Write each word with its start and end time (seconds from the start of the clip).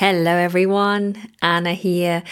Hello, 0.00 0.30
everyone. 0.30 1.28
Anna 1.42 1.74
here. 1.74 2.22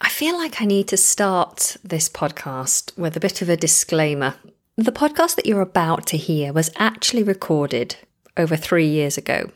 I 0.00 0.08
feel 0.08 0.36
like 0.36 0.60
I 0.60 0.64
need 0.64 0.88
to 0.88 0.96
start 0.96 1.76
this 1.84 2.08
podcast 2.08 2.98
with 2.98 3.16
a 3.16 3.20
bit 3.20 3.42
of 3.42 3.48
a 3.48 3.56
disclaimer. 3.56 4.34
The 4.74 4.90
podcast 4.90 5.36
that 5.36 5.46
you're 5.46 5.60
about 5.60 6.04
to 6.08 6.16
hear 6.16 6.52
was 6.52 6.72
actually 6.78 7.22
recorded 7.22 7.94
over 8.36 8.56
three 8.56 8.88
years 8.88 9.16
ago. 9.16 9.52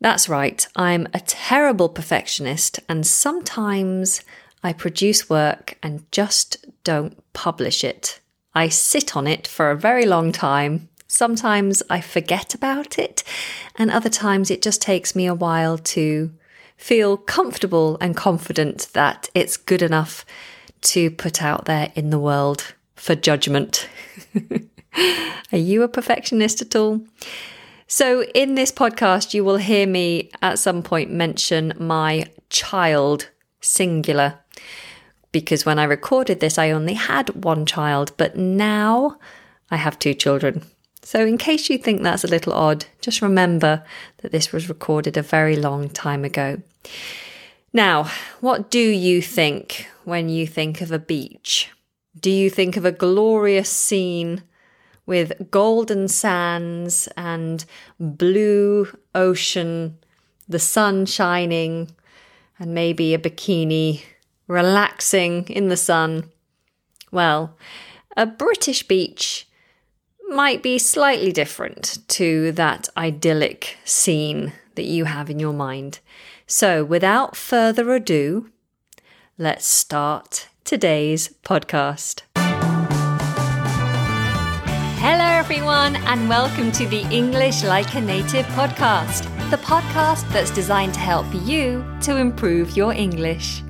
That's 0.00 0.28
right, 0.28 0.64
I'm 0.76 1.08
a 1.12 1.18
terrible 1.18 1.88
perfectionist, 1.88 2.78
and 2.88 3.04
sometimes 3.04 4.20
I 4.62 4.72
produce 4.72 5.28
work 5.28 5.76
and 5.82 6.08
just 6.12 6.66
don't 6.84 7.20
publish 7.32 7.82
it. 7.82 8.20
I 8.54 8.68
sit 8.68 9.16
on 9.16 9.26
it 9.26 9.48
for 9.48 9.72
a 9.72 9.76
very 9.76 10.06
long 10.06 10.30
time. 10.30 10.88
Sometimes 11.08 11.82
I 11.90 12.00
forget 12.00 12.54
about 12.54 12.96
it, 12.96 13.24
and 13.74 13.90
other 13.90 14.08
times 14.08 14.52
it 14.52 14.62
just 14.62 14.80
takes 14.80 15.16
me 15.16 15.26
a 15.26 15.34
while 15.34 15.78
to 15.78 16.30
feel 16.76 17.16
comfortable 17.16 17.98
and 18.00 18.16
confident 18.16 18.88
that 18.92 19.28
it's 19.34 19.56
good 19.56 19.82
enough 19.82 20.24
to 20.82 21.10
put 21.10 21.42
out 21.42 21.64
there 21.64 21.90
in 21.94 22.10
the 22.10 22.18
world 22.18 22.74
for 22.94 23.14
judgment. 23.14 23.88
Are 25.52 25.58
you 25.58 25.82
a 25.82 25.88
perfectionist 25.88 26.62
at 26.62 26.76
all? 26.76 27.00
So, 27.88 28.24
in 28.34 28.56
this 28.56 28.72
podcast, 28.72 29.32
you 29.32 29.44
will 29.44 29.58
hear 29.58 29.86
me 29.86 30.30
at 30.42 30.58
some 30.58 30.82
point 30.82 31.10
mention 31.10 31.72
my 31.78 32.26
child, 32.50 33.30
singular, 33.60 34.40
because 35.30 35.64
when 35.64 35.78
I 35.78 35.84
recorded 35.84 36.40
this, 36.40 36.58
I 36.58 36.70
only 36.70 36.94
had 36.94 37.44
one 37.44 37.64
child, 37.64 38.12
but 38.16 38.36
now 38.36 39.18
I 39.70 39.76
have 39.76 39.98
two 39.98 40.14
children. 40.14 40.62
So, 41.06 41.24
in 41.24 41.38
case 41.38 41.70
you 41.70 41.78
think 41.78 42.02
that's 42.02 42.24
a 42.24 42.26
little 42.26 42.52
odd, 42.52 42.86
just 43.00 43.22
remember 43.22 43.84
that 44.22 44.32
this 44.32 44.50
was 44.50 44.68
recorded 44.68 45.16
a 45.16 45.22
very 45.22 45.54
long 45.54 45.88
time 45.88 46.24
ago. 46.24 46.60
Now, 47.72 48.10
what 48.40 48.72
do 48.72 48.80
you 48.80 49.22
think 49.22 49.86
when 50.02 50.28
you 50.28 50.48
think 50.48 50.80
of 50.80 50.90
a 50.90 50.98
beach? 50.98 51.70
Do 52.18 52.28
you 52.28 52.50
think 52.50 52.76
of 52.76 52.84
a 52.84 52.90
glorious 52.90 53.70
scene 53.70 54.42
with 55.06 55.48
golden 55.48 56.08
sands 56.08 57.08
and 57.16 57.64
blue 58.00 58.88
ocean, 59.14 59.98
the 60.48 60.58
sun 60.58 61.06
shining, 61.06 61.92
and 62.58 62.74
maybe 62.74 63.14
a 63.14 63.18
bikini 63.20 64.02
relaxing 64.48 65.44
in 65.50 65.68
the 65.68 65.76
sun? 65.76 66.32
Well, 67.12 67.56
a 68.16 68.26
British 68.26 68.82
beach 68.82 69.46
might 70.28 70.62
be 70.62 70.78
slightly 70.78 71.30
different 71.32 71.98
to 72.08 72.50
that 72.52 72.88
idyllic 72.96 73.78
scene 73.84 74.52
that 74.74 74.84
you 74.84 75.04
have 75.04 75.30
in 75.30 75.38
your 75.38 75.52
mind. 75.52 76.00
So, 76.46 76.84
without 76.84 77.36
further 77.36 77.92
ado, 77.94 78.50
let's 79.38 79.66
start 79.66 80.48
today's 80.64 81.28
podcast. 81.44 82.22
Hello, 84.98 85.24
everyone, 85.24 85.96
and 85.96 86.28
welcome 86.28 86.72
to 86.72 86.86
the 86.86 87.02
English 87.12 87.62
Like 87.62 87.94
a 87.94 88.00
Native 88.00 88.46
podcast, 88.46 89.22
the 89.50 89.58
podcast 89.58 90.28
that's 90.32 90.50
designed 90.50 90.94
to 90.94 91.00
help 91.00 91.26
you 91.44 91.84
to 92.02 92.16
improve 92.16 92.76
your 92.76 92.92
English. 92.92 93.62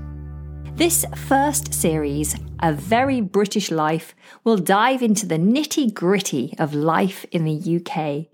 This 0.77 1.07
first 1.15 1.73
series, 1.73 2.37
A 2.61 2.71
Very 2.71 3.23
British 3.23 3.71
Life, 3.71 4.15
will 4.45 4.59
dive 4.59 5.03
into 5.03 5.25
the 5.25 5.39
nitty 5.39 5.95
gritty 5.95 6.55
of 6.59 6.75
life 6.75 7.25
in 7.33 7.45
the 7.45 7.81
UK. 7.81 8.27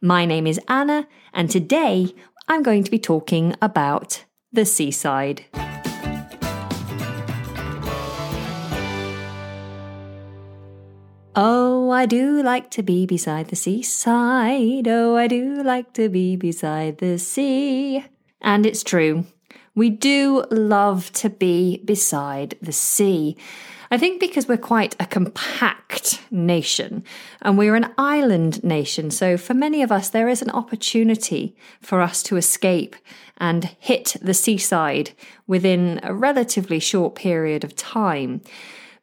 My 0.00 0.24
name 0.24 0.46
is 0.46 0.60
Anna, 0.68 1.08
and 1.34 1.50
today 1.50 2.14
I'm 2.46 2.62
going 2.62 2.84
to 2.84 2.92
be 2.92 3.00
talking 3.00 3.56
about 3.60 4.24
the 4.52 4.64
seaside. 4.64 5.46
Oh, 11.34 11.90
I 11.90 12.06
do 12.06 12.40
like 12.40 12.70
to 12.70 12.84
be 12.84 13.04
beside 13.04 13.48
the 13.48 13.56
seaside. 13.56 14.86
Oh, 14.86 15.16
I 15.16 15.26
do 15.26 15.60
like 15.64 15.92
to 15.94 16.08
be 16.08 16.36
beside 16.36 16.98
the 16.98 17.18
sea. 17.18 18.04
And 18.40 18.64
it's 18.64 18.84
true. 18.84 19.26
We 19.80 19.88
do 19.88 20.44
love 20.50 21.10
to 21.12 21.30
be 21.30 21.78
beside 21.78 22.54
the 22.60 22.70
sea. 22.70 23.38
I 23.90 23.96
think 23.96 24.20
because 24.20 24.46
we're 24.46 24.58
quite 24.58 24.94
a 25.00 25.06
compact 25.06 26.20
nation 26.30 27.02
and 27.40 27.56
we're 27.56 27.74
an 27.76 27.90
island 27.96 28.62
nation. 28.62 29.10
So 29.10 29.38
for 29.38 29.54
many 29.54 29.80
of 29.80 29.90
us, 29.90 30.10
there 30.10 30.28
is 30.28 30.42
an 30.42 30.50
opportunity 30.50 31.56
for 31.80 32.02
us 32.02 32.22
to 32.24 32.36
escape 32.36 32.94
and 33.38 33.74
hit 33.78 34.16
the 34.20 34.34
seaside 34.34 35.12
within 35.46 35.98
a 36.02 36.12
relatively 36.12 36.78
short 36.78 37.14
period 37.14 37.64
of 37.64 37.74
time. 37.74 38.42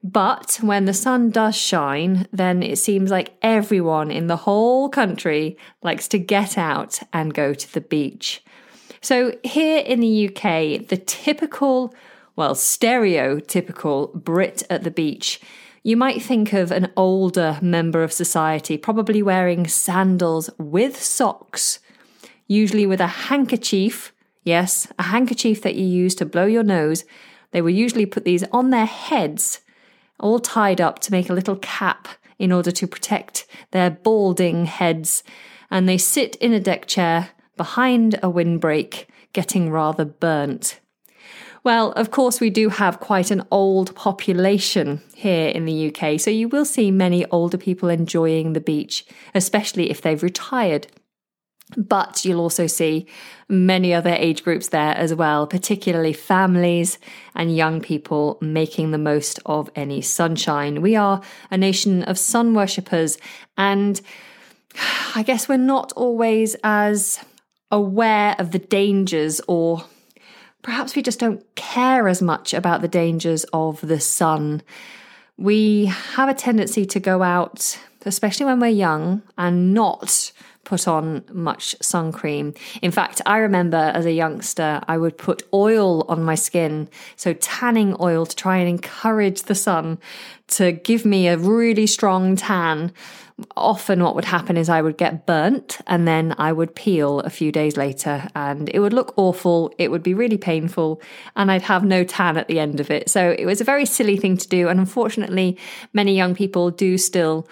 But 0.03 0.59
when 0.61 0.85
the 0.85 0.93
sun 0.93 1.31
does 1.31 1.55
shine, 1.55 2.27
then 2.31 2.61
it 2.61 2.77
seems 2.77 3.09
like 3.09 3.35
everyone 3.41 4.11
in 4.11 4.27
the 4.27 4.43
whole 4.45 4.89
country 4.89 5.57
likes 5.81 6.07
to 6.09 6.19
get 6.19 6.55
out 6.55 6.99
and 7.11 7.33
go 7.33 7.55
to 7.55 7.73
the 7.73 7.81
beach. 7.81 8.43
So, 9.01 9.33
here 9.43 9.79
in 9.79 9.99
the 9.99 10.27
UK, 10.27 10.87
the 10.87 11.01
typical, 11.05 11.93
well, 12.35 12.55
stereotypical 12.55 14.13
Brit 14.13 14.63
at 14.69 14.83
the 14.83 14.91
beach, 14.91 15.39
you 15.83 15.95
might 15.95 16.21
think 16.21 16.51
of 16.51 16.71
an 16.71 16.91
older 16.97 17.59
member 17.61 18.03
of 18.03 18.11
society, 18.11 18.77
probably 18.77 19.23
wearing 19.23 19.67
sandals 19.67 20.49
with 20.57 21.01
socks, 21.01 21.79
usually 22.47 22.85
with 22.85 22.99
a 22.99 23.07
handkerchief. 23.07 24.13
Yes, 24.43 24.87
a 24.97 25.03
handkerchief 25.03 25.61
that 25.61 25.75
you 25.75 25.85
use 25.85 26.15
to 26.15 26.25
blow 26.25 26.45
your 26.45 26.63
nose. 26.63 27.05
They 27.51 27.61
will 27.61 27.69
usually 27.69 28.05
put 28.05 28.25
these 28.25 28.43
on 28.51 28.69
their 28.69 28.85
heads, 28.85 29.61
all 30.19 30.39
tied 30.39 30.81
up 30.81 30.99
to 30.99 31.11
make 31.11 31.29
a 31.29 31.33
little 31.33 31.57
cap 31.57 32.07
in 32.39 32.51
order 32.51 32.71
to 32.71 32.87
protect 32.87 33.45
their 33.71 33.89
balding 33.89 34.65
heads. 34.65 35.23
And 35.71 35.87
they 35.87 35.97
sit 35.97 36.35
in 36.37 36.53
a 36.53 36.59
deck 36.59 36.87
chair 36.87 37.29
behind 37.57 38.19
a 38.23 38.29
windbreak, 38.29 39.07
getting 39.33 39.69
rather 39.69 40.05
burnt. 40.05 40.79
Well, 41.63 41.91
of 41.91 42.11
course, 42.11 42.39
we 42.39 42.49
do 42.49 42.69
have 42.69 43.01
quite 43.01 43.29
an 43.29 43.45
old 43.51 43.93
population 43.93 45.01
here 45.13 45.49
in 45.49 45.65
the 45.65 45.87
UK, 45.93 46.17
so 46.17 46.29
you 46.29 46.47
will 46.47 46.63
see 46.63 46.91
many 46.91 47.25
older 47.25 47.57
people 47.57 47.89
enjoying 47.89 48.53
the 48.53 48.61
beach, 48.61 49.05
especially 49.35 49.89
if 49.89 50.01
they've 50.01 50.23
retired. 50.23 50.87
But 51.75 52.23
you'll 52.23 52.39
also 52.39 52.67
see 52.67 53.05
many 53.49 53.93
other 53.93 54.11
age 54.11 54.45
groups 54.45 54.69
there 54.69 54.95
as 54.95 55.13
well, 55.13 55.45
particularly 55.45 56.13
families 56.13 56.99
and 57.35 57.53
young 57.53 57.81
people 57.81 58.37
making 58.39 58.91
the 58.91 58.97
most 58.97 59.39
of 59.45 59.69
any 59.75 60.01
sunshine. 60.01 60.81
We 60.81 60.95
are 60.95 61.21
a 61.51 61.57
nation 61.57 62.03
of 62.03 62.17
sun 62.17 62.53
worshippers, 62.53 63.17
and 63.57 63.99
I 65.15 65.23
guess 65.23 65.49
we're 65.49 65.57
not 65.57 65.91
always 65.97 66.55
as 66.63 67.19
aware 67.71 68.35
of 68.39 68.51
the 68.51 68.59
dangers, 68.59 69.41
or 69.47 69.83
perhaps 70.61 70.95
we 70.95 71.01
just 71.01 71.19
don't 71.19 71.43
care 71.55 72.07
as 72.07 72.21
much 72.21 72.53
about 72.53 72.81
the 72.81 72.87
dangers 72.87 73.45
of 73.53 73.81
the 73.81 73.99
sun. 73.99 74.61
We 75.37 75.85
have 75.85 76.29
a 76.29 76.33
tendency 76.33 76.85
to 76.85 76.99
go 76.99 77.23
out, 77.23 77.79
especially 78.05 78.45
when 78.45 78.59
we're 78.59 78.67
young, 78.67 79.21
and 79.37 79.73
not 79.73 80.31
put 80.67 80.85
on 80.85 81.23
much 81.31 81.77
sun 81.81 82.11
cream. 82.11 82.53
In 82.81 82.91
fact, 82.91 83.21
I 83.25 83.37
remember 83.37 83.77
as 83.77 84.05
a 84.05 84.11
youngster, 84.11 84.81
I 84.85 84.97
would 84.97 85.17
put 85.17 85.43
oil 85.53 86.03
on 86.09 86.23
my 86.23 86.35
skin, 86.35 86.89
so 87.15 87.31
tanning 87.31 87.95
oil 88.01 88.25
to 88.25 88.35
try 88.35 88.57
and 88.57 88.67
encourage 88.67 89.43
the 89.43 89.55
sun 89.55 89.97
to 90.49 90.73
give 90.73 91.05
me 91.05 91.29
a 91.29 91.37
really 91.37 91.87
strong 91.87 92.35
tan. 92.35 92.91
Often, 93.55 94.03
what 94.03 94.13
would 94.15 94.25
happen 94.25 94.57
is 94.57 94.67
I 94.67 94.81
would 94.81 94.97
get 94.97 95.25
burnt 95.25 95.77
and 95.87 96.05
then 96.05 96.35
I 96.37 96.51
would 96.51 96.75
peel 96.75 97.21
a 97.21 97.29
few 97.29 97.49
days 97.49 97.77
later, 97.77 98.27
and 98.35 98.67
it 98.73 98.79
would 98.79 98.93
look 98.93 99.13
awful. 99.15 99.71
It 99.77 99.89
would 99.89 100.03
be 100.03 100.13
really 100.13 100.37
painful, 100.37 101.01
and 101.37 101.49
I'd 101.49 101.61
have 101.61 101.85
no 101.85 102.03
tan 102.03 102.35
at 102.35 102.49
the 102.49 102.59
end 102.59 102.81
of 102.81 102.91
it. 102.91 103.09
So, 103.09 103.35
it 103.39 103.45
was 103.45 103.61
a 103.61 103.63
very 103.63 103.85
silly 103.85 104.17
thing 104.17 104.35
to 104.35 104.47
do. 104.49 104.67
And 104.67 104.81
unfortunately, 104.81 105.57
many 105.93 106.13
young 106.13 106.35
people 106.35 106.71
do 106.71 106.97
still 106.97 107.47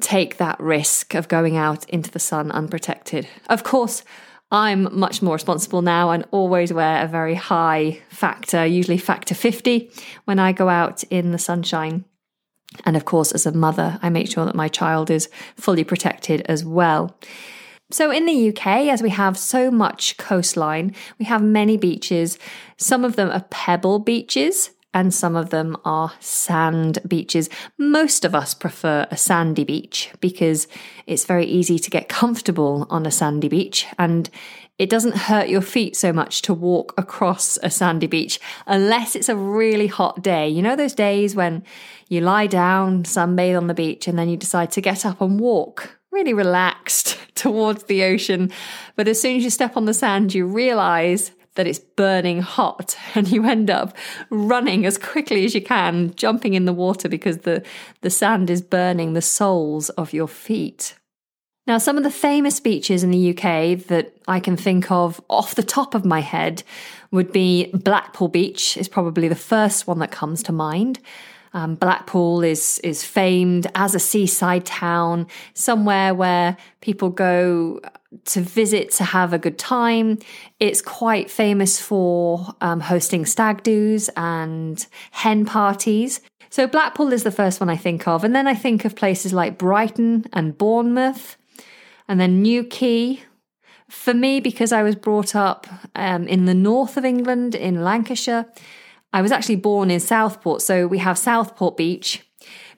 take 0.00 0.38
that 0.38 0.58
risk 0.58 1.14
of 1.14 1.28
going 1.28 1.56
out 1.56 1.88
into 1.90 2.10
the 2.10 2.18
sun 2.18 2.50
unprotected. 2.50 3.28
Of 3.48 3.62
course, 3.62 4.02
I'm 4.50 4.88
much 4.98 5.22
more 5.22 5.34
responsible 5.34 5.80
now 5.80 6.10
and 6.10 6.26
always 6.30 6.72
wear 6.72 7.02
a 7.02 7.08
very 7.08 7.34
high 7.34 8.02
factor, 8.10 8.66
usually 8.66 8.98
factor 8.98 9.34
50, 9.34 9.90
when 10.24 10.38
I 10.38 10.52
go 10.52 10.68
out 10.68 11.02
in 11.04 11.32
the 11.32 11.38
sunshine. 11.38 12.04
And 12.84 12.96
of 12.96 13.04
course, 13.04 13.32
as 13.32 13.46
a 13.46 13.52
mother, 13.52 13.98
I 14.02 14.10
make 14.10 14.30
sure 14.30 14.44
that 14.44 14.54
my 14.54 14.68
child 14.68 15.10
is 15.10 15.28
fully 15.56 15.84
protected 15.84 16.42
as 16.42 16.64
well. 16.64 17.16
So, 17.90 18.10
in 18.10 18.24
the 18.24 18.48
UK, 18.48 18.88
as 18.88 19.02
we 19.02 19.10
have 19.10 19.36
so 19.36 19.70
much 19.70 20.16
coastline, 20.16 20.94
we 21.18 21.26
have 21.26 21.42
many 21.42 21.76
beaches. 21.76 22.38
Some 22.78 23.04
of 23.04 23.16
them 23.16 23.30
are 23.30 23.44
pebble 23.50 23.98
beaches, 23.98 24.70
and 24.94 25.12
some 25.12 25.36
of 25.36 25.50
them 25.50 25.76
are 25.84 26.12
sand 26.20 26.98
beaches. 27.06 27.48
Most 27.78 28.24
of 28.24 28.34
us 28.34 28.54
prefer 28.54 29.06
a 29.10 29.16
sandy 29.16 29.64
beach 29.64 30.10
because 30.20 30.68
it's 31.06 31.24
very 31.24 31.46
easy 31.46 31.78
to 31.78 31.90
get 31.90 32.08
comfortable 32.08 32.86
on 32.90 33.06
a 33.06 33.10
sandy 33.10 33.48
beach 33.48 33.86
and 33.98 34.28
it 34.78 34.90
doesn't 34.90 35.16
hurt 35.16 35.48
your 35.48 35.60
feet 35.60 35.96
so 35.96 36.12
much 36.12 36.42
to 36.42 36.54
walk 36.54 36.94
across 36.96 37.58
a 37.62 37.70
sandy 37.70 38.06
beach 38.06 38.40
unless 38.66 39.14
it's 39.14 39.28
a 39.28 39.36
really 39.36 39.86
hot 39.86 40.22
day. 40.22 40.48
You 40.48 40.62
know, 40.62 40.76
those 40.76 40.94
days 40.94 41.36
when 41.36 41.62
you 42.08 42.20
lie 42.20 42.46
down, 42.46 43.04
sunbathe 43.04 43.56
on 43.56 43.66
the 43.66 43.74
beach, 43.74 44.08
and 44.08 44.18
then 44.18 44.28
you 44.28 44.36
decide 44.36 44.70
to 44.72 44.80
get 44.80 45.06
up 45.06 45.20
and 45.20 45.38
walk 45.38 45.98
really 46.10 46.34
relaxed 46.34 47.18
towards 47.34 47.84
the 47.84 48.02
ocean. 48.02 48.50
But 48.96 49.08
as 49.08 49.20
soon 49.20 49.36
as 49.36 49.44
you 49.44 49.50
step 49.50 49.76
on 49.76 49.84
the 49.84 49.94
sand, 49.94 50.34
you 50.34 50.46
realize 50.46 51.32
that 51.54 51.66
it's 51.66 51.78
burning 51.78 52.40
hot 52.40 52.96
and 53.14 53.28
you 53.28 53.44
end 53.46 53.70
up 53.70 53.96
running 54.30 54.86
as 54.86 54.98
quickly 54.98 55.44
as 55.44 55.54
you 55.54 55.62
can, 55.62 56.14
jumping 56.14 56.54
in 56.54 56.64
the 56.64 56.72
water 56.72 57.08
because 57.08 57.38
the, 57.38 57.62
the 58.00 58.10
sand 58.10 58.50
is 58.50 58.62
burning 58.62 59.12
the 59.12 59.22
soles 59.22 59.90
of 59.90 60.12
your 60.12 60.28
feet. 60.28 60.94
Now, 61.66 61.78
some 61.78 61.96
of 61.96 62.02
the 62.02 62.10
famous 62.10 62.58
beaches 62.58 63.04
in 63.04 63.12
the 63.12 63.30
UK 63.30 63.78
that 63.86 64.16
I 64.26 64.40
can 64.40 64.56
think 64.56 64.90
of 64.90 65.20
off 65.30 65.54
the 65.54 65.62
top 65.62 65.94
of 65.94 66.04
my 66.04 66.20
head 66.20 66.64
would 67.12 67.30
be 67.30 67.70
Blackpool 67.72 68.28
Beach, 68.28 68.76
is 68.76 68.88
probably 68.88 69.28
the 69.28 69.36
first 69.36 69.86
one 69.86 70.00
that 70.00 70.10
comes 70.10 70.42
to 70.44 70.52
mind. 70.52 70.98
Um, 71.54 71.74
Blackpool 71.74 72.42
is 72.42 72.80
is 72.82 73.04
famed 73.04 73.70
as 73.74 73.94
a 73.94 74.00
seaside 74.00 74.64
town, 74.64 75.26
somewhere 75.54 76.14
where 76.14 76.56
people 76.80 77.10
go 77.10 77.80
to 78.26 78.40
visit 78.40 78.90
to 78.92 79.04
have 79.04 79.32
a 79.32 79.38
good 79.38 79.58
time. 79.58 80.18
It's 80.60 80.82
quite 80.82 81.30
famous 81.30 81.80
for 81.80 82.54
um, 82.60 82.80
hosting 82.80 83.26
stag 83.26 83.62
do's 83.62 84.10
and 84.16 84.84
hen 85.10 85.44
parties. 85.44 86.20
So 86.50 86.66
Blackpool 86.66 87.12
is 87.12 87.24
the 87.24 87.30
first 87.30 87.60
one 87.60 87.70
I 87.70 87.76
think 87.76 88.06
of, 88.06 88.24
and 88.24 88.34
then 88.34 88.46
I 88.46 88.54
think 88.54 88.84
of 88.84 88.94
places 88.94 89.32
like 89.32 89.56
Brighton 89.56 90.26
and 90.32 90.56
Bournemouth, 90.56 91.36
and 92.08 92.20
then 92.20 92.42
Newquay. 92.42 93.20
For 93.88 94.14
me, 94.14 94.40
because 94.40 94.72
I 94.72 94.82
was 94.82 94.94
brought 94.94 95.36
up 95.36 95.66
um, 95.94 96.26
in 96.26 96.46
the 96.46 96.54
north 96.54 96.96
of 96.96 97.04
England 97.04 97.54
in 97.54 97.84
Lancashire, 97.84 98.46
I 99.12 99.20
was 99.20 99.30
actually 99.30 99.56
born 99.56 99.90
in 99.90 100.00
Southport, 100.00 100.62
so 100.62 100.86
we 100.86 100.98
have 100.98 101.18
Southport 101.18 101.76
Beach. 101.76 102.26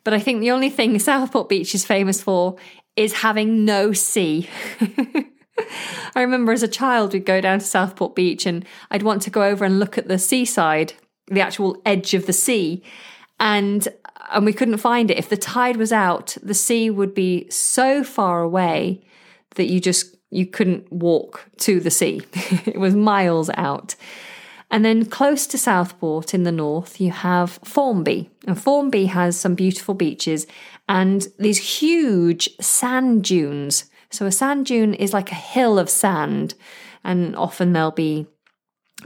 But 0.03 0.13
I 0.13 0.19
think 0.19 0.41
the 0.41 0.51
only 0.51 0.71
thing 0.71 0.99
Southport 1.01 1.49
Beach 1.49 1.75
is 1.75 1.85
famous 1.85 2.23
for 2.23 2.57
is 2.97 3.13
having 3.15 3.65
no 3.65 3.93
sea. 3.93 4.49
I 6.15 6.23
remember 6.23 6.53
as 6.53 6.63
a 6.63 6.69
child, 6.69 7.13
we'd 7.13 7.25
go 7.25 7.41
down 7.41 7.59
to 7.59 7.65
Southport 7.65 8.15
Beach 8.15 8.47
and 8.47 8.65
I'd 8.91 9.03
want 9.03 9.23
to 9.23 9.31
go 9.31 9.43
over 9.43 9.65
and 9.65 9.79
look 9.79 9.99
at 9.99 10.09
the 10.09 10.19
seaside, 10.19 10.95
the 11.29 11.41
actual 11.41 11.81
edge 11.85 12.15
of 12.15 12.27
the 12.27 12.33
sea. 12.33 12.83
And 13.41 13.87
and 14.33 14.47
we 14.47 14.53
couldn't 14.53 14.79
find 14.79 15.11
it. 15.11 15.19
If 15.19 15.29
the 15.29 15.37
tide 15.37 15.77
was 15.77 15.93
out, 15.93 16.37
the 16.43 16.55
sea 16.55 16.89
would 16.89 17.15
be 17.15 17.49
so 17.51 18.03
far 18.03 18.43
away 18.43 19.05
that 19.57 19.67
you 19.67 19.81
just 19.81 20.17
you 20.31 20.47
couldn't 20.47 20.91
walk 20.93 21.47
to 21.59 21.81
the 21.81 21.91
sea. 21.91 22.23
it 22.67 22.79
was 22.79 22.95
miles 22.95 23.51
out. 23.51 23.95
And 24.71 24.85
then 24.85 25.05
close 25.05 25.47
to 25.49 25.59
Southport 25.59 26.35
in 26.35 26.43
the 26.43 26.51
north, 26.51 27.01
you 27.01 27.13
have 27.13 27.61
Formby. 27.65 28.31
And 28.47 28.61
Formby 28.61 29.07
has 29.07 29.37
some 29.39 29.55
beautiful 29.55 29.95
beaches 29.95 30.47
and 30.89 31.27
these 31.39 31.81
huge 31.81 32.49
sand 32.61 33.25
dunes. 33.25 33.85
So 34.11 34.27
a 34.27 34.33
sand 34.33 34.67
dune 34.67 34.95
is 34.95 35.13
like 35.13 35.33
a 35.33 35.37
hill 35.37 35.79
of 35.79 35.91
sand, 35.91 36.55
and 37.03 37.35
often 37.37 37.73
there'll 37.73 37.91
be 37.91 38.27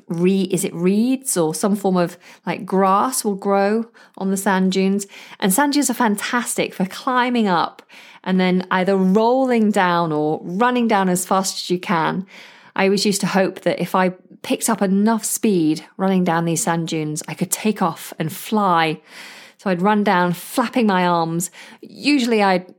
re 0.07 0.43
is 0.43 0.65
it 0.65 0.75
reeds 0.75 1.37
or 1.37 1.53
some 1.53 1.75
form 1.75 1.97
of 1.97 2.17
like 2.47 2.65
grass 2.65 3.25
will 3.25 3.35
grow 3.35 3.85
on 4.17 4.31
the 4.31 4.37
sand 4.37 4.71
dunes 4.71 5.09
and 5.41 5.53
sand 5.53 5.73
dunes 5.73 5.91
are 5.91 5.95
fantastic 5.95 6.73
for 6.73 6.85
climbing 6.85 7.49
up 7.49 7.83
and 8.23 8.39
then 8.39 8.65
either 8.71 8.97
rolling 8.97 9.73
down 9.73 10.13
or 10.13 10.41
running 10.45 10.87
down 10.87 11.09
as 11.09 11.27
fast 11.27 11.57
as 11.57 11.71
you 11.71 11.81
can 11.81 12.25
i 12.77 12.85
always 12.85 13.05
used 13.05 13.21
to 13.21 13.27
hope 13.27 13.63
that 13.63 13.81
if 13.81 13.97
i 13.97 14.15
picked 14.43 14.69
up 14.69 14.83
enough 14.83 15.25
speed 15.25 15.85
running 15.97 16.25
down 16.25 16.45
these 16.45 16.63
sand 16.63 16.89
dunes, 16.89 17.23
I 17.29 17.35
could 17.35 17.51
take 17.51 17.83
off 17.83 18.13
and 18.19 18.33
fly. 18.33 19.01
So 19.59 19.71
I'd 19.71 19.83
run 19.83 20.05
down, 20.05 20.33
flapping 20.33 20.87
my 20.87 21.07
arms. 21.07 21.51
Usually 21.83 22.43
I'd 22.43 22.73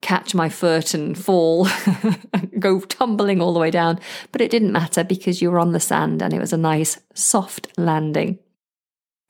catch 0.00 0.34
my 0.34 0.48
foot 0.48 0.94
and 0.94 1.18
fall, 1.18 1.68
go 2.58 2.80
tumbling 2.80 3.40
all 3.40 3.52
the 3.52 3.60
way 3.60 3.70
down. 3.70 4.00
But 4.32 4.40
it 4.40 4.50
didn't 4.50 4.72
matter 4.72 5.04
because 5.04 5.42
you 5.42 5.50
were 5.50 5.58
on 5.58 5.72
the 5.72 5.80
sand 5.80 6.22
and 6.22 6.32
it 6.32 6.40
was 6.40 6.52
a 6.52 6.56
nice, 6.56 6.98
soft 7.14 7.68
landing. 7.76 8.38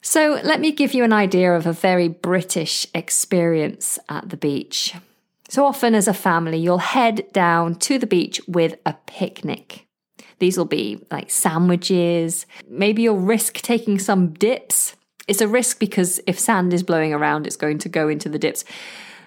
So 0.03 0.41
let 0.45 0.61
me 0.61 0.73
give 0.73 0.95
you 0.95 1.05
an 1.05 1.13
idea 1.13 1.55
of 1.55 1.67
a 1.67 1.73
very 1.73 2.09
British 2.09 2.87
experience 2.95 3.99
at 4.09 4.31
the 4.31 4.37
beach. 4.37 4.95
So 5.49 5.67
often 5.67 5.95
as 5.95 6.09
a 6.09 6.15
family, 6.15 6.59
you'll 6.59 6.79
head 6.79 7.31
down 7.33 7.75
to 7.77 7.99
the 7.99 8.07
beach 8.07 8.41
with 8.47 8.77
a 8.87 8.95
picnic. 9.07 9.87
These 10.39 10.57
will 10.57 10.65
be 10.65 11.05
like 11.11 11.31
sandwiches. 11.31 12.47
Maybe 12.69 13.03
you'll 13.03 13.19
risk 13.19 13.55
taking 13.55 13.99
some 13.99 14.33
dips. 14.33 14.97
It's 15.31 15.41
a 15.41 15.47
risk 15.47 15.79
because 15.79 16.21
if 16.27 16.41
sand 16.41 16.75
is 16.75 16.83
blowing 16.83 17.15
around, 17.15 17.47
it's 17.47 17.55
going 17.55 17.79
to 17.79 17.89
go 17.89 18.09
into 18.09 18.29
the 18.29 18.39
dips. 18.39 18.65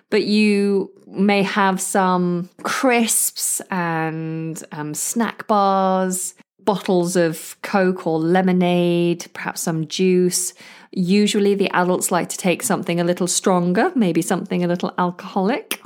But 0.09 0.25
you 0.25 0.91
may 1.07 1.43
have 1.43 1.79
some 1.79 2.49
crisps 2.61 3.61
and 3.71 4.61
um, 4.73 4.93
snack 4.93 5.47
bars, 5.47 6.33
bottles 6.59 7.15
of 7.15 7.55
Coke 7.61 8.05
or 8.05 8.19
lemonade, 8.19 9.27
perhaps 9.33 9.61
some 9.61 9.87
juice. 9.87 10.53
Usually, 10.91 11.55
the 11.55 11.69
adults 11.69 12.11
like 12.11 12.27
to 12.27 12.37
take 12.37 12.63
something 12.63 12.99
a 12.99 13.05
little 13.05 13.27
stronger, 13.27 13.93
maybe 13.95 14.21
something 14.21 14.61
a 14.61 14.67
little 14.67 14.93
alcoholic. 14.97 15.81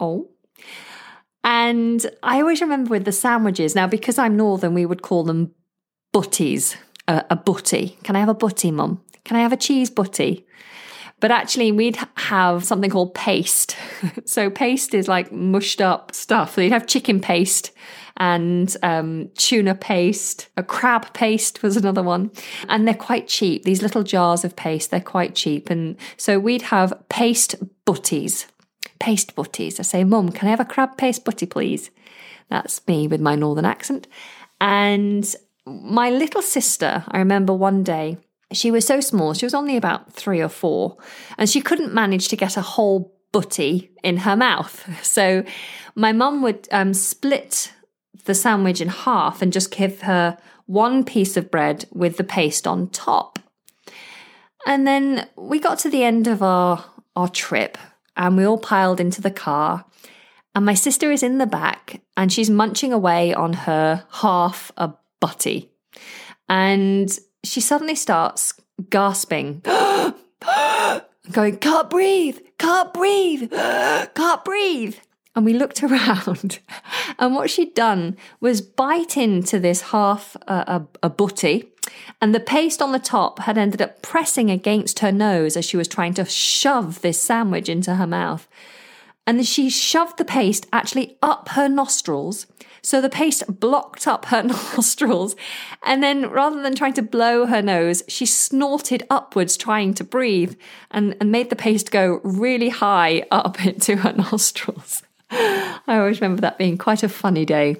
Oh, 0.00 0.30
and 1.44 2.04
I 2.24 2.40
always 2.40 2.60
remember 2.60 2.90
with 2.90 3.04
the 3.04 3.12
sandwiches, 3.12 3.76
now 3.76 3.86
because 3.86 4.18
I'm 4.18 4.36
northern, 4.36 4.74
we 4.74 4.84
would 4.84 5.02
call 5.02 5.22
them 5.22 5.54
butties, 6.12 6.76
a, 7.06 7.24
a 7.30 7.36
butty. 7.36 7.98
Can 8.02 8.16
I 8.16 8.18
have 8.18 8.28
a 8.28 8.34
butty, 8.34 8.72
mum? 8.72 9.00
Can 9.24 9.36
I 9.36 9.40
have 9.40 9.52
a 9.52 9.56
cheese 9.56 9.90
butty? 9.90 10.46
But 11.20 11.30
actually, 11.30 11.70
we'd 11.70 11.98
have 12.16 12.64
something 12.64 12.90
called 12.90 13.14
paste. 13.14 13.76
so, 14.24 14.48
paste 14.48 14.94
is 14.94 15.06
like 15.06 15.30
mushed 15.30 15.82
up 15.82 16.14
stuff. 16.14 16.54
So 16.54 16.62
you'd 16.62 16.72
have 16.72 16.86
chicken 16.86 17.20
paste 17.20 17.72
and 18.16 18.74
um, 18.82 19.28
tuna 19.36 19.74
paste. 19.74 20.48
A 20.56 20.62
crab 20.62 21.12
paste 21.12 21.62
was 21.62 21.76
another 21.76 22.02
one. 22.02 22.30
And 22.68 22.86
they're 22.86 22.94
quite 22.94 23.28
cheap. 23.28 23.64
These 23.64 23.82
little 23.82 24.02
jars 24.02 24.44
of 24.44 24.56
paste, 24.56 24.90
they're 24.90 25.00
quite 25.00 25.34
cheap. 25.34 25.68
And 25.68 25.96
so 26.16 26.38
we'd 26.38 26.62
have 26.62 26.94
paste 27.10 27.56
butties 27.84 28.46
paste 29.00 29.34
butties. 29.34 29.80
I 29.80 29.82
say, 29.82 30.04
Mum, 30.04 30.30
can 30.30 30.46
I 30.46 30.52
have 30.52 30.60
a 30.60 30.64
crab 30.64 30.96
paste 30.96 31.24
butty, 31.24 31.46
please? 31.46 31.90
That's 32.48 32.86
me 32.86 33.08
with 33.08 33.20
my 33.20 33.34
northern 33.34 33.64
accent. 33.64 34.06
And 34.60 35.34
my 35.66 36.10
little 36.10 36.42
sister, 36.42 37.04
I 37.08 37.18
remember 37.18 37.52
one 37.52 37.82
day, 37.82 38.18
she 38.52 38.70
was 38.70 38.86
so 38.86 39.00
small, 39.00 39.34
she 39.34 39.46
was 39.46 39.54
only 39.54 39.76
about 39.76 40.12
three 40.12 40.40
or 40.40 40.48
four, 40.48 40.96
and 41.38 41.48
she 41.48 41.60
couldn't 41.60 41.94
manage 41.94 42.28
to 42.28 42.36
get 42.36 42.56
a 42.56 42.62
whole 42.62 43.14
butty 43.32 43.90
in 44.02 44.18
her 44.18 44.36
mouth. 44.36 44.88
So 45.04 45.44
my 45.94 46.12
mum 46.12 46.42
would 46.42 46.68
um, 46.70 46.94
split 46.94 47.72
the 48.24 48.34
sandwich 48.34 48.80
in 48.80 48.88
half 48.88 49.42
and 49.42 49.52
just 49.52 49.70
give 49.70 50.02
her 50.02 50.38
one 50.66 51.04
piece 51.04 51.36
of 51.36 51.50
bread 51.50 51.84
with 51.90 52.16
the 52.16 52.24
paste 52.24 52.66
on 52.66 52.88
top. 52.88 53.38
And 54.66 54.86
then 54.86 55.28
we 55.36 55.58
got 55.58 55.78
to 55.80 55.90
the 55.90 56.04
end 56.04 56.26
of 56.26 56.42
our, 56.42 56.84
our 57.16 57.28
trip 57.28 57.76
and 58.16 58.36
we 58.36 58.44
all 58.44 58.58
piled 58.58 59.00
into 59.00 59.20
the 59.20 59.30
car. 59.30 59.84
And 60.54 60.64
my 60.64 60.74
sister 60.74 61.10
is 61.10 61.22
in 61.22 61.38
the 61.38 61.46
back 61.46 62.02
and 62.16 62.32
she's 62.32 62.50
munching 62.50 62.92
away 62.92 63.34
on 63.34 63.52
her 63.52 64.04
half 64.10 64.70
a 64.76 64.92
butty. 65.20 65.70
And 66.48 67.10
she 67.44 67.60
suddenly 67.60 67.94
starts 67.94 68.54
gasping, 68.88 69.60
going, 71.30 71.56
Can't 71.58 71.90
breathe, 71.90 72.38
can't 72.58 72.92
breathe, 72.94 73.50
can't 74.14 74.44
breathe. 74.44 74.96
And 75.36 75.44
we 75.44 75.54
looked 75.54 75.82
around, 75.84 76.58
and 77.18 77.34
what 77.34 77.50
she'd 77.50 77.74
done 77.74 78.16
was 78.40 78.60
bite 78.60 79.16
into 79.16 79.58
this 79.60 79.80
half 79.82 80.36
uh, 80.48 80.80
a, 81.02 81.06
a 81.06 81.10
butty 81.10 81.70
and 82.20 82.34
the 82.34 82.40
paste 82.40 82.82
on 82.82 82.92
the 82.92 82.98
top 82.98 83.40
had 83.40 83.58
ended 83.58 83.82
up 83.82 84.02
pressing 84.02 84.50
against 84.50 85.00
her 85.00 85.12
nose 85.12 85.56
as 85.56 85.64
she 85.64 85.76
was 85.76 85.88
trying 85.88 86.14
to 86.14 86.24
shove 86.24 87.00
this 87.00 87.20
sandwich 87.20 87.68
into 87.68 87.96
her 87.96 88.06
mouth. 88.06 88.48
And 89.26 89.46
she 89.46 89.70
shoved 89.70 90.18
the 90.18 90.24
paste 90.24 90.66
actually 90.72 91.16
up 91.22 91.50
her 91.50 91.68
nostrils. 91.68 92.46
So 92.82 93.00
the 93.00 93.08
paste 93.08 93.60
blocked 93.60 94.06
up 94.06 94.26
her 94.26 94.42
nostrils. 94.76 95.36
And 95.84 96.02
then 96.02 96.30
rather 96.30 96.62
than 96.62 96.74
trying 96.74 96.94
to 96.94 97.02
blow 97.02 97.46
her 97.46 97.62
nose, 97.62 98.02
she 98.08 98.26
snorted 98.26 99.04
upwards 99.10 99.56
trying 99.56 99.94
to 99.94 100.04
breathe 100.04 100.56
and, 100.90 101.16
and 101.20 101.32
made 101.32 101.50
the 101.50 101.56
paste 101.56 101.90
go 101.90 102.20
really 102.22 102.70
high 102.70 103.24
up 103.30 103.64
into 103.64 103.96
her 103.96 104.12
nostrils. 104.16 105.02
I 105.30 105.80
always 105.86 106.20
remember 106.20 106.40
that 106.40 106.58
being 106.58 106.76
quite 106.76 107.02
a 107.02 107.08
funny 107.08 107.44
day. 107.44 107.76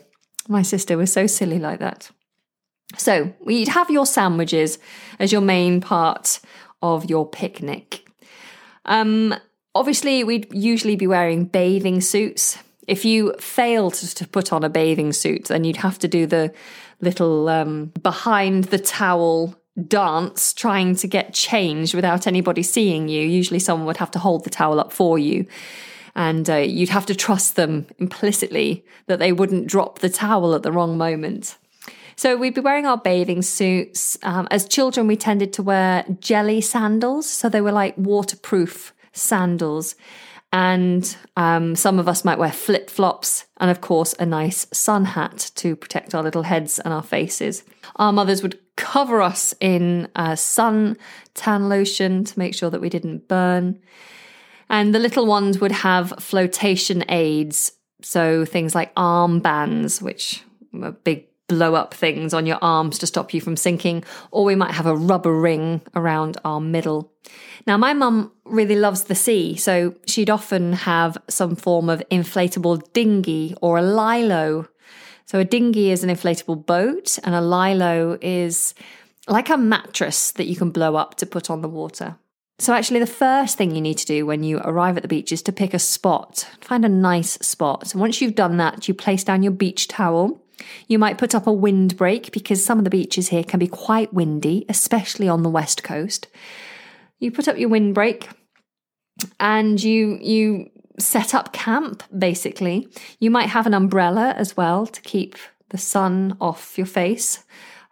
My 0.48 0.62
sister 0.62 0.96
was 0.96 1.12
so 1.12 1.26
silly 1.26 1.58
like 1.58 1.80
that. 1.80 2.10
So 2.96 3.32
we'd 3.40 3.68
have 3.68 3.90
your 3.90 4.06
sandwiches 4.06 4.78
as 5.18 5.32
your 5.32 5.40
main 5.40 5.80
part 5.80 6.40
of 6.82 7.08
your 7.08 7.28
picnic. 7.28 8.08
Um, 8.84 9.34
obviously, 9.74 10.24
we'd 10.24 10.52
usually 10.52 10.96
be 10.96 11.06
wearing 11.06 11.44
bathing 11.44 12.00
suits. 12.00 12.58
If 12.90 13.04
you 13.04 13.34
failed 13.38 13.94
to 13.94 14.26
put 14.26 14.52
on 14.52 14.64
a 14.64 14.68
bathing 14.68 15.12
suit, 15.12 15.44
then 15.44 15.62
you'd 15.62 15.76
have 15.76 15.98
to 16.00 16.08
do 16.08 16.26
the 16.26 16.52
little 17.00 17.48
um, 17.48 17.92
behind 18.02 18.64
the 18.64 18.78
towel 18.78 19.54
dance 19.86 20.52
trying 20.52 20.96
to 20.96 21.06
get 21.06 21.32
changed 21.32 21.94
without 21.94 22.26
anybody 22.26 22.64
seeing 22.64 23.08
you. 23.08 23.22
Usually, 23.22 23.60
someone 23.60 23.86
would 23.86 23.98
have 23.98 24.10
to 24.10 24.18
hold 24.18 24.42
the 24.42 24.50
towel 24.50 24.80
up 24.80 24.92
for 24.92 25.20
you. 25.20 25.46
And 26.16 26.50
uh, 26.50 26.56
you'd 26.56 26.88
have 26.88 27.06
to 27.06 27.14
trust 27.14 27.54
them 27.54 27.86
implicitly 28.00 28.84
that 29.06 29.20
they 29.20 29.32
wouldn't 29.32 29.68
drop 29.68 30.00
the 30.00 30.10
towel 30.10 30.56
at 30.56 30.64
the 30.64 30.72
wrong 30.72 30.98
moment. 30.98 31.56
So 32.16 32.36
we'd 32.36 32.54
be 32.54 32.60
wearing 32.60 32.86
our 32.86 32.98
bathing 32.98 33.42
suits. 33.42 34.18
Um, 34.24 34.48
as 34.50 34.66
children, 34.66 35.06
we 35.06 35.16
tended 35.16 35.52
to 35.54 35.62
wear 35.62 36.04
jelly 36.18 36.60
sandals. 36.60 37.30
So 37.30 37.48
they 37.48 37.60
were 37.60 37.72
like 37.72 37.94
waterproof 37.96 38.92
sandals. 39.12 39.94
And 40.52 41.16
um, 41.36 41.76
some 41.76 42.00
of 42.00 42.08
us 42.08 42.24
might 42.24 42.38
wear 42.38 42.50
flip 42.50 42.90
flops, 42.90 43.46
and 43.58 43.70
of 43.70 43.80
course, 43.80 44.14
a 44.18 44.26
nice 44.26 44.66
sun 44.72 45.04
hat 45.04 45.52
to 45.56 45.76
protect 45.76 46.14
our 46.14 46.24
little 46.24 46.42
heads 46.42 46.80
and 46.80 46.92
our 46.92 47.04
faces. 47.04 47.62
Our 47.96 48.12
mothers 48.12 48.42
would 48.42 48.58
cover 48.76 49.22
us 49.22 49.54
in 49.60 50.08
uh, 50.16 50.34
sun 50.34 50.96
tan 51.34 51.68
lotion 51.68 52.24
to 52.24 52.38
make 52.38 52.54
sure 52.54 52.70
that 52.70 52.80
we 52.80 52.88
didn't 52.88 53.28
burn. 53.28 53.78
And 54.68 54.92
the 54.92 54.98
little 54.98 55.26
ones 55.26 55.60
would 55.60 55.72
have 55.72 56.14
flotation 56.18 57.04
aids, 57.08 57.72
so 58.02 58.44
things 58.44 58.74
like 58.74 58.94
armbands, 58.94 60.02
which 60.02 60.42
were 60.72 60.92
big 60.92 61.29
blow 61.50 61.74
up 61.74 61.92
things 61.92 62.32
on 62.32 62.46
your 62.46 62.58
arms 62.62 62.96
to 63.00 63.08
stop 63.08 63.34
you 63.34 63.40
from 63.40 63.56
sinking, 63.56 64.04
or 64.30 64.44
we 64.44 64.54
might 64.54 64.70
have 64.70 64.86
a 64.86 64.94
rubber 64.94 65.34
ring 65.34 65.80
around 65.96 66.38
our 66.44 66.60
middle. 66.60 67.12
Now, 67.66 67.76
my 67.76 67.92
mum 67.92 68.30
really 68.44 68.76
loves 68.76 69.04
the 69.04 69.16
sea, 69.16 69.56
so 69.56 69.96
she'd 70.06 70.30
often 70.30 70.72
have 70.72 71.18
some 71.28 71.56
form 71.56 71.88
of 71.88 72.04
inflatable 72.08 72.92
dinghy 72.92 73.56
or 73.60 73.78
a 73.78 73.82
lilo. 73.82 74.68
So, 75.26 75.40
a 75.40 75.44
dinghy 75.44 75.90
is 75.90 76.04
an 76.04 76.10
inflatable 76.10 76.64
boat, 76.64 77.18
and 77.24 77.34
a 77.34 77.40
lilo 77.40 78.16
is 78.22 78.72
like 79.26 79.50
a 79.50 79.56
mattress 79.56 80.30
that 80.32 80.46
you 80.46 80.54
can 80.54 80.70
blow 80.70 80.94
up 80.94 81.16
to 81.16 81.26
put 81.26 81.50
on 81.50 81.62
the 81.62 81.68
water. 81.68 82.16
So, 82.60 82.74
actually, 82.74 83.00
the 83.00 83.06
first 83.06 83.58
thing 83.58 83.74
you 83.74 83.80
need 83.80 83.98
to 83.98 84.06
do 84.06 84.24
when 84.24 84.44
you 84.44 84.58
arrive 84.58 84.96
at 84.96 85.02
the 85.02 85.08
beach 85.08 85.32
is 85.32 85.42
to 85.42 85.52
pick 85.52 85.74
a 85.74 85.80
spot, 85.80 86.48
find 86.60 86.84
a 86.84 86.88
nice 86.88 87.32
spot. 87.32 87.92
Once 87.96 88.20
you've 88.20 88.36
done 88.36 88.56
that, 88.58 88.86
you 88.86 88.94
place 88.94 89.24
down 89.24 89.42
your 89.42 89.52
beach 89.52 89.88
towel 89.88 90.40
you 90.88 90.98
might 90.98 91.18
put 91.18 91.34
up 91.34 91.46
a 91.46 91.52
windbreak 91.52 92.32
because 92.32 92.64
some 92.64 92.78
of 92.78 92.84
the 92.84 92.90
beaches 92.90 93.28
here 93.28 93.44
can 93.44 93.58
be 93.58 93.66
quite 93.66 94.12
windy, 94.12 94.64
especially 94.68 95.28
on 95.28 95.42
the 95.42 95.50
west 95.50 95.82
coast. 95.82 96.28
You 97.18 97.30
put 97.30 97.48
up 97.48 97.58
your 97.58 97.68
windbreak 97.68 98.28
and 99.38 99.82
you 99.82 100.18
you 100.20 100.70
set 100.98 101.34
up 101.34 101.52
camp 101.52 102.02
basically. 102.16 102.88
You 103.18 103.30
might 103.30 103.48
have 103.48 103.66
an 103.66 103.74
umbrella 103.74 104.34
as 104.36 104.56
well 104.56 104.86
to 104.86 105.00
keep 105.02 105.36
the 105.70 105.78
sun 105.78 106.36
off 106.40 106.76
your 106.76 106.86
face. 106.86 107.44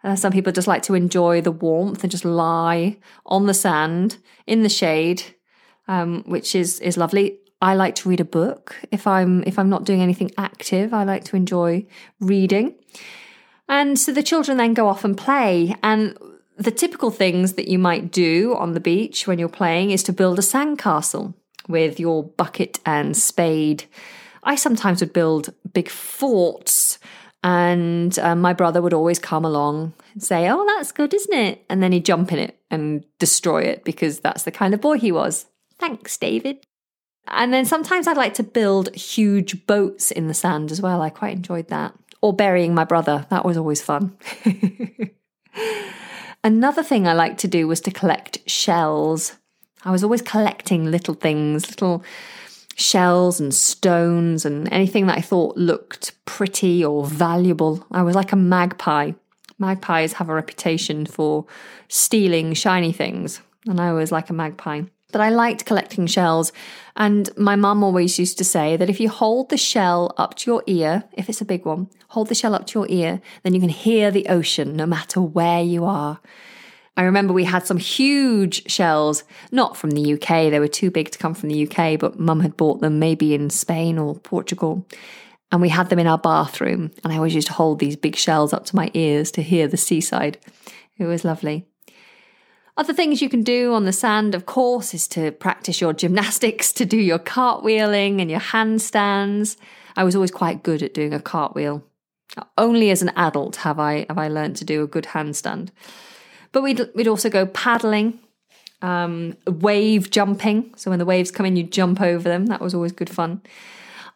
Uh, 0.03 0.15
some 0.15 0.31
people 0.31 0.51
just 0.53 0.67
like 0.67 0.83
to 0.83 0.93
enjoy 0.93 1.41
the 1.41 1.51
warmth 1.51 2.03
and 2.03 2.11
just 2.11 2.23
lie 2.23 2.97
on 3.25 3.47
the 3.47 3.53
sand 3.53 4.17
in 4.47 4.63
the 4.63 4.69
shade, 4.69 5.23
um, 5.87 6.23
which 6.25 6.55
is 6.55 6.79
is 6.79 6.97
lovely. 6.97 7.39
I 7.61 7.75
like 7.75 7.95
to 7.95 8.09
read 8.09 8.19
a 8.19 8.25
book. 8.25 8.75
If 8.91 9.05
I'm 9.05 9.43
if 9.43 9.59
I'm 9.59 9.69
not 9.69 9.83
doing 9.83 10.01
anything 10.01 10.31
active, 10.37 10.93
I 10.93 11.03
like 11.03 11.25
to 11.25 11.35
enjoy 11.35 11.85
reading. 12.19 12.75
And 13.67 13.99
so 13.99 14.11
the 14.11 14.23
children 14.23 14.57
then 14.57 14.73
go 14.73 14.87
off 14.87 15.03
and 15.03 15.17
play 15.17 15.75
and 15.83 16.17
the 16.57 16.71
typical 16.71 17.09
things 17.09 17.53
that 17.53 17.69
you 17.69 17.79
might 17.79 18.11
do 18.11 18.55
on 18.57 18.73
the 18.73 18.81
beach 18.81 19.25
when 19.25 19.39
you're 19.39 19.47
playing 19.47 19.91
is 19.91 20.03
to 20.03 20.13
build 20.13 20.37
a 20.37 20.41
sandcastle 20.41 21.33
with 21.69 21.99
your 21.99 22.23
bucket 22.23 22.79
and 22.85 23.15
spade. 23.15 23.85
I 24.43 24.55
sometimes 24.55 24.99
would 24.99 25.13
build 25.13 25.53
big 25.71 25.89
forts, 25.89 26.99
and 27.43 28.17
uh, 28.19 28.35
my 28.35 28.51
brother 28.51 28.81
would 28.81 28.93
always 28.93 29.19
come 29.19 29.45
along 29.45 29.93
and 30.13 30.21
say, 30.21 30.49
Oh, 30.49 30.65
that's 30.65 30.91
good, 30.91 31.13
isn't 31.13 31.33
it? 31.33 31.63
And 31.69 31.81
then 31.81 31.93
he'd 31.93 32.05
jump 32.05 32.33
in 32.33 32.39
it 32.39 32.59
and 32.69 33.05
destroy 33.19 33.61
it 33.61 33.85
because 33.85 34.19
that's 34.19 34.43
the 34.43 34.51
kind 34.51 34.73
of 34.73 34.81
boy 34.81 34.97
he 34.97 35.11
was. 35.11 35.45
Thanks, 35.77 36.17
David. 36.17 36.65
And 37.29 37.53
then 37.53 37.65
sometimes 37.65 38.07
I'd 38.07 38.17
like 38.17 38.33
to 38.35 38.43
build 38.43 38.93
huge 38.95 39.65
boats 39.67 40.11
in 40.11 40.27
the 40.27 40.33
sand 40.33 40.71
as 40.71 40.81
well. 40.81 41.01
I 41.01 41.09
quite 41.09 41.35
enjoyed 41.35 41.67
that. 41.69 41.93
Or 42.21 42.33
burying 42.33 42.73
my 42.73 42.83
brother. 42.83 43.25
That 43.29 43.45
was 43.45 43.57
always 43.57 43.81
fun. 43.81 44.17
Another 46.43 46.83
thing 46.83 47.07
I 47.07 47.13
liked 47.13 47.39
to 47.41 47.47
do 47.47 47.67
was 47.67 47.81
to 47.81 47.91
collect 47.91 48.49
shells. 48.49 49.37
I 49.83 49.91
was 49.91 50.03
always 50.03 50.21
collecting 50.21 50.91
little 50.91 51.13
things, 51.13 51.69
little 51.69 52.03
shells 52.75 53.39
and 53.39 53.53
stones 53.53 54.45
and 54.45 54.71
anything 54.71 55.07
that 55.07 55.17
I 55.17 55.21
thought 55.21 55.57
looked 55.57 56.13
pretty 56.25 56.83
or 56.83 57.05
valuable. 57.05 57.85
I 57.91 58.03
was 58.03 58.15
like 58.15 58.31
a 58.31 58.37
magpie. 58.37 59.11
Magpies 59.57 60.13
have 60.13 60.29
a 60.29 60.33
reputation 60.33 61.05
for 61.05 61.45
stealing 61.89 62.53
shiny 62.53 62.93
things, 62.93 63.41
and 63.67 63.81
I 63.81 63.91
was 63.91 64.11
like 64.11 64.29
a 64.29 64.33
magpie. 64.33 64.83
But 65.11 65.21
I 65.21 65.29
liked 65.29 65.65
collecting 65.65 66.07
shells. 66.07 66.51
And 66.95 67.29
my 67.37 67.55
mum 67.55 67.83
always 67.83 68.19
used 68.19 68.37
to 68.37 68.43
say 68.43 68.77
that 68.77 68.89
if 68.89 68.99
you 68.99 69.09
hold 69.09 69.49
the 69.49 69.57
shell 69.57 70.13
up 70.17 70.35
to 70.35 70.51
your 70.51 70.63
ear, 70.67 71.05
if 71.13 71.29
it's 71.29 71.41
a 71.41 71.45
big 71.45 71.65
one, 71.65 71.89
hold 72.09 72.27
the 72.27 72.35
shell 72.35 72.53
up 72.53 72.67
to 72.67 72.79
your 72.79 72.87
ear, 72.89 73.21
then 73.43 73.53
you 73.53 73.59
can 73.59 73.69
hear 73.69 74.11
the 74.11 74.27
ocean 74.27 74.75
no 74.75 74.85
matter 74.85 75.21
where 75.21 75.61
you 75.61 75.85
are. 75.85 76.19
I 76.99 77.03
remember 77.03 77.31
we 77.31 77.45
had 77.45 77.65
some 77.65 77.77
huge 77.77 78.69
shells, 78.69 79.23
not 79.53 79.77
from 79.77 79.91
the 79.91 80.15
UK, 80.15 80.51
they 80.51 80.59
were 80.59 80.67
too 80.67 80.91
big 80.91 81.11
to 81.11 81.17
come 81.17 81.33
from 81.33 81.47
the 81.47 81.65
UK, 81.65 81.97
but 81.97 82.19
mum 82.19 82.41
had 82.41 82.57
bought 82.57 82.81
them 82.81 82.99
maybe 82.99 83.33
in 83.33 83.49
Spain 83.49 83.97
or 83.97 84.15
Portugal. 84.15 84.85
And 85.49 85.61
we 85.61 85.69
had 85.69 85.89
them 85.89 85.99
in 85.99 86.07
our 86.07 86.17
bathroom. 86.17 86.91
And 87.03 87.13
I 87.13 87.15
always 87.15 87.33
used 87.33 87.47
to 87.47 87.53
hold 87.53 87.79
these 87.79 87.95
big 87.95 88.17
shells 88.17 88.51
up 88.51 88.65
to 88.65 88.75
my 88.75 88.91
ears 88.93 89.31
to 89.31 89.41
hear 89.41 89.65
the 89.65 89.77
seaside. 89.77 90.39
It 90.97 91.05
was 91.05 91.23
lovely. 91.23 91.68
Other 92.79 92.93
things 92.93 93.21
you 93.21 93.27
can 93.27 93.43
do 93.43 93.73
on 93.73 93.83
the 93.83 93.91
sand, 93.91 94.33
of 94.33 94.45
course, 94.45 94.93
is 94.93 95.05
to 95.09 95.33
practice 95.33 95.81
your 95.81 95.91
gymnastics, 95.91 96.71
to 96.71 96.85
do 96.85 96.95
your 96.95 97.19
cartwheeling 97.19 98.21
and 98.21 98.31
your 98.31 98.39
handstands. 98.39 99.57
I 99.97 100.05
was 100.05 100.15
always 100.15 100.31
quite 100.31 100.63
good 100.63 100.81
at 100.81 100.93
doing 100.93 101.13
a 101.13 101.19
cartwheel. 101.19 101.83
Only 102.57 102.89
as 102.89 103.01
an 103.01 103.09
adult 103.17 103.57
have 103.57 103.79
I 103.79 104.05
have 104.07 104.17
I 104.17 104.29
learned 104.29 104.55
to 104.57 104.63
do 104.63 104.81
a 104.81 104.87
good 104.87 105.07
handstand. 105.07 105.71
But 106.53 106.63
we'd 106.63 106.87
we'd 106.95 107.09
also 107.09 107.29
go 107.29 107.45
paddling, 107.47 108.17
um, 108.81 109.35
wave 109.45 110.09
jumping. 110.09 110.73
So 110.77 110.89
when 110.89 110.99
the 110.99 111.05
waves 111.05 111.31
come 111.31 111.45
in, 111.45 111.57
you 111.57 111.63
jump 111.63 111.99
over 111.99 112.29
them. 112.29 112.45
That 112.45 112.61
was 112.61 112.73
always 112.73 112.93
good 112.93 113.09
fun. 113.09 113.41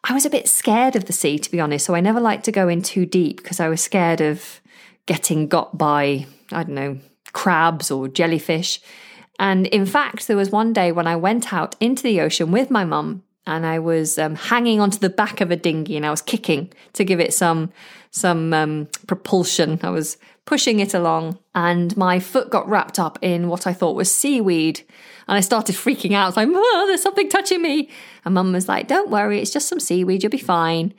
I 0.06 0.14
was 0.14 0.26
a 0.26 0.30
bit 0.30 0.48
scared 0.48 0.96
of 0.96 1.04
the 1.04 1.12
sea, 1.12 1.38
to 1.38 1.52
be 1.52 1.60
honest. 1.60 1.86
So 1.86 1.96
I 1.96 2.00
never 2.00 2.22
liked 2.22 2.46
to 2.46 2.52
go 2.54 2.70
in 2.70 2.82
too 2.82 3.06
deep 3.06 3.44
because 3.44 3.60
I 3.60 3.68
was 3.68 3.82
scared 3.82 4.22
of 4.22 4.62
getting 5.06 5.50
got 5.50 5.78
by, 5.78 6.28
I 6.54 6.64
don't 6.64 6.76
know, 6.76 7.00
crabs 7.34 7.92
or 7.92 8.08
jellyfish. 8.08 8.80
And 9.40 9.68
in 9.68 9.86
fact, 9.86 10.28
there 10.28 10.38
was 10.38 10.52
one 10.52 10.74
day 10.74 10.92
when 10.92 11.08
I 11.08 11.16
went 11.16 11.52
out 11.52 11.76
into 11.80 12.04
the 12.04 12.22
ocean 12.22 12.52
with 12.52 12.70
my 12.70 12.86
mum 12.86 13.24
and 13.46 13.66
I 13.66 13.80
was 13.80 14.18
um, 14.18 14.36
hanging 14.36 14.80
onto 14.80 15.00
the 15.00 15.10
back 15.10 15.42
of 15.42 15.52
a 15.52 15.56
dinghy 15.56 15.98
and 15.98 16.06
I 16.06 16.12
was 16.12 16.22
kicking 16.22 16.72
to 16.94 17.04
give 17.04 17.20
it 17.20 17.34
some 17.34 17.72
some 18.12 18.54
um, 18.54 18.88
propulsion. 19.08 19.80
I 19.82 19.90
was 19.90 20.18
pushing 20.46 20.80
it 20.80 20.94
along 20.94 21.40
and 21.56 21.98
my 21.98 22.20
foot 22.20 22.52
got 22.52 22.70
wrapped 22.70 23.00
up 23.00 23.18
in 23.24 23.48
what 23.48 23.66
I 23.66 23.74
thought 23.74 23.96
was 23.96 24.14
seaweed. 24.14 24.82
And 25.28 25.36
I 25.36 25.40
started 25.40 25.76
freaking 25.76 26.14
out. 26.14 26.24
I 26.24 26.28
was 26.28 26.38
like, 26.38 26.50
oh, 26.52 26.86
there's 26.88 27.02
something 27.02 27.28
touching 27.28 27.62
me. 27.62 27.90
And 28.24 28.36
mum 28.36 28.54
was 28.54 28.68
like, 28.68 28.88
don't 28.88 29.10
worry, 29.10 29.42
it's 29.42 29.52
just 29.52 29.68
some 29.68 29.80
seaweed, 29.80 30.22
you'll 30.22 30.30
be 30.30 30.38
fine. 30.38 30.94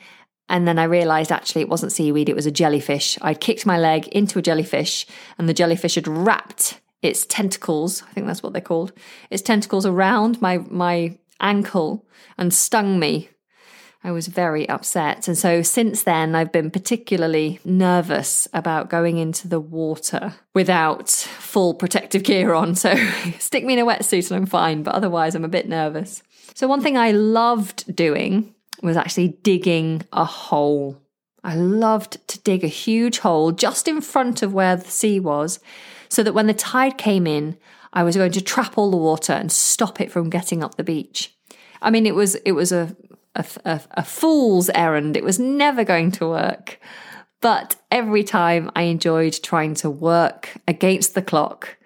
And 0.49 0.69
then 0.69 0.79
I 0.79 0.85
realized 0.85 1.33
actually 1.33 1.63
it 1.63 1.69
wasn't 1.69 1.93
seaweed, 1.93 2.29
it 2.29 2.37
was 2.37 2.47
a 2.47 2.51
jellyfish. 2.51 3.19
I'd 3.23 3.41
kicked 3.41 3.65
my 3.65 3.79
leg 3.79 4.09
into 4.09 4.39
a 4.39 4.43
jellyfish, 4.43 5.07
and 5.39 5.49
the 5.49 5.55
jellyfish 5.55 5.95
had 5.95 6.09
wrapped 6.09 6.81
its 7.03 7.27
tentacles, 7.27 8.03
I 8.03 8.13
think 8.13 8.27
that's 8.27 8.43
what 8.43 8.53
they're 8.53 8.63
called, 8.63 8.93
its 9.31 9.43
tentacles 9.43 9.85
around 9.85 10.41
my, 10.41 10.59
my 10.71 11.19
ankle 11.41 12.07
and 12.39 12.53
stung 12.53 12.99
me. 12.99 13.29
I 14.03 14.11
was 14.11 14.27
very 14.27 14.69
upset. 14.69 15.29
And 15.29 15.37
so 15.37 15.63
since 15.63 16.03
then, 16.03 16.35
I've 16.35 16.53
been 16.53 16.71
particularly 16.71 17.59
nervous 17.65 18.47
about 18.53 18.91
going 18.91 19.17
into 19.17 19.49
the 19.49 19.61
water 19.61 20.35
without 20.55 21.09
full 21.09 21.73
protective 21.73 22.23
gear 22.23 22.53
on. 22.53 22.75
So 22.75 22.95
stick 23.39 23.65
me 23.65 23.75
in 23.75 23.79
a 23.79 23.87
wetsuit 23.87 24.31
and 24.31 24.37
I'm 24.37 24.47
fine, 24.47 24.83
but 24.83 24.95
otherwise, 24.95 25.35
I'm 25.35 25.45
a 25.45 25.49
bit 25.49 25.69
nervous. 25.69 26.23
So, 26.55 26.69
one 26.69 26.83
thing 26.83 26.99
I 26.99 27.13
loved 27.13 27.97
doing 27.97 28.55
was 28.83 28.97
actually 28.97 29.29
digging 29.43 30.03
a 30.13 30.25
hole. 30.25 31.01
I 31.43 31.57
loved 31.57 32.27
to 32.29 32.41
dig 32.41 32.65
a 32.65 32.69
huge 32.69 33.19
hole 33.19 33.53
just 33.53 33.87
in 33.87 34.01
front 34.01 34.43
of 34.43 34.55
where 34.55 34.77
the 34.77 34.91
sea 34.91 35.21
was 35.21 35.61
so 36.09 36.23
that 36.23 36.33
when 36.33 36.47
the 36.47 36.55
tide 36.55 36.97
came 36.97 37.27
in, 37.27 37.57
I 37.93 38.03
was 38.03 38.17
going 38.17 38.33
to 38.33 38.41
trap 38.41 38.77
all 38.77 38.91
the 38.91 38.97
water 38.97 39.33
and 39.33 39.53
stop 39.53 40.01
it 40.01 40.11
from 40.11 40.31
getting 40.31 40.63
up 40.63 40.77
the 40.77 40.85
beach. 40.85 41.35
I 41.81 41.91
mean, 41.91 42.07
it 42.07 42.15
was 42.15 42.35
it 42.37 42.53
was 42.53 42.73
a 42.73 42.97
a, 43.35 43.45
a, 43.65 43.81
a 43.93 44.05
fool's 44.05 44.71
errand. 44.71 45.17
It 45.17 45.25
was 45.25 45.39
never 45.39 45.85
going 45.85 46.11
to 46.13 46.29
work. 46.29 46.81
But 47.41 47.77
every 47.91 48.25
time 48.25 48.71
I 48.75 48.83
enjoyed 48.83 49.39
trying 49.43 49.75
to 49.77 49.91
work 49.91 50.57
against 50.67 51.15
the 51.15 51.23
clock 51.23 51.77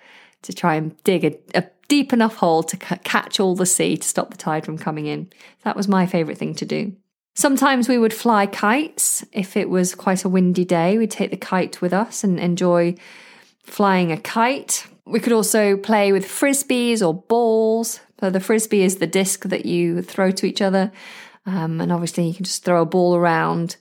to 0.43 0.53
try 0.53 0.77
and 0.77 0.97
dig 1.03 1.25
a, 1.25 1.37
a 1.55 1.65
deep 1.89 2.13
enough 2.13 2.37
hole 2.37 2.63
to 2.63 2.77
c- 2.77 3.01
catch 3.03 3.41
all 3.41 3.55
the 3.55 3.67
sea 3.67 3.97
to 3.97 4.07
stop 4.07 4.31
the 4.31 4.37
tide 4.37 4.65
from 4.65 4.79
coming 4.79 5.07
in. 5.07 5.31
That 5.65 5.77
was 5.77 5.89
my 5.89 6.07
favourite 6.07 6.39
thing 6.39 6.55
to 6.57 6.67
do. 6.67 6.95
Sometimes 7.35 7.89
we 7.89 7.99
would 7.99 8.13
fly 8.13 8.47
kites. 8.47 9.25
If 9.33 9.57
it 9.57 9.71
was 9.71 9.95
quite 9.95 10.25
a 10.25 10.29
windy 10.29 10.65
day, 10.65 10.99
we'd 10.99 11.11
take 11.11 11.31
the 11.31 11.37
kite 11.37 11.81
with 11.81 11.93
us 11.93 12.25
and 12.25 12.39
enjoy 12.39 12.97
flying 13.63 14.11
a 14.13 14.17
kite. 14.17 14.87
We 15.05 15.21
could 15.21 15.33
also 15.33 15.77
play 15.77 16.13
with 16.13 16.27
frisbees 16.27 17.07
or 17.07 17.15
balls. 17.15 18.01
So 18.21 18.31
the 18.31 18.41
frisbee 18.41 18.83
is 18.83 18.97
the 18.97 19.07
disc 19.07 19.45
that 19.45 19.65
you 19.65 20.03
throw 20.03 20.31
to 20.33 20.47
each 20.47 20.61
other. 20.61 20.91
Um, 21.47 21.81
and 21.81 21.93
obviously, 21.93 22.27
you 22.27 22.35
can 22.35 22.45
just 22.45 22.65
throw 22.65 22.83
a 22.83 22.87
ball 22.87 23.15
around. 23.15 23.77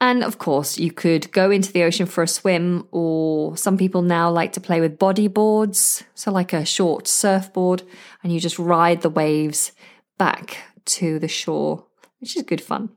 And 0.00 0.24
of 0.24 0.38
course, 0.38 0.78
you 0.78 0.90
could 0.90 1.30
go 1.30 1.50
into 1.50 1.72
the 1.72 1.82
ocean 1.82 2.06
for 2.06 2.22
a 2.22 2.28
swim, 2.28 2.88
or 2.90 3.56
some 3.56 3.76
people 3.76 4.00
now 4.00 4.30
like 4.30 4.52
to 4.54 4.60
play 4.60 4.80
with 4.80 4.98
bodyboards. 4.98 6.02
So, 6.14 6.32
like 6.32 6.52
a 6.52 6.64
short 6.64 7.06
surfboard, 7.06 7.82
and 8.22 8.32
you 8.32 8.40
just 8.40 8.58
ride 8.58 9.02
the 9.02 9.10
waves 9.10 9.72
back 10.16 10.56
to 10.86 11.18
the 11.18 11.28
shore, 11.28 11.84
which 12.18 12.36
is 12.36 12.42
good 12.42 12.62
fun. 12.62 12.90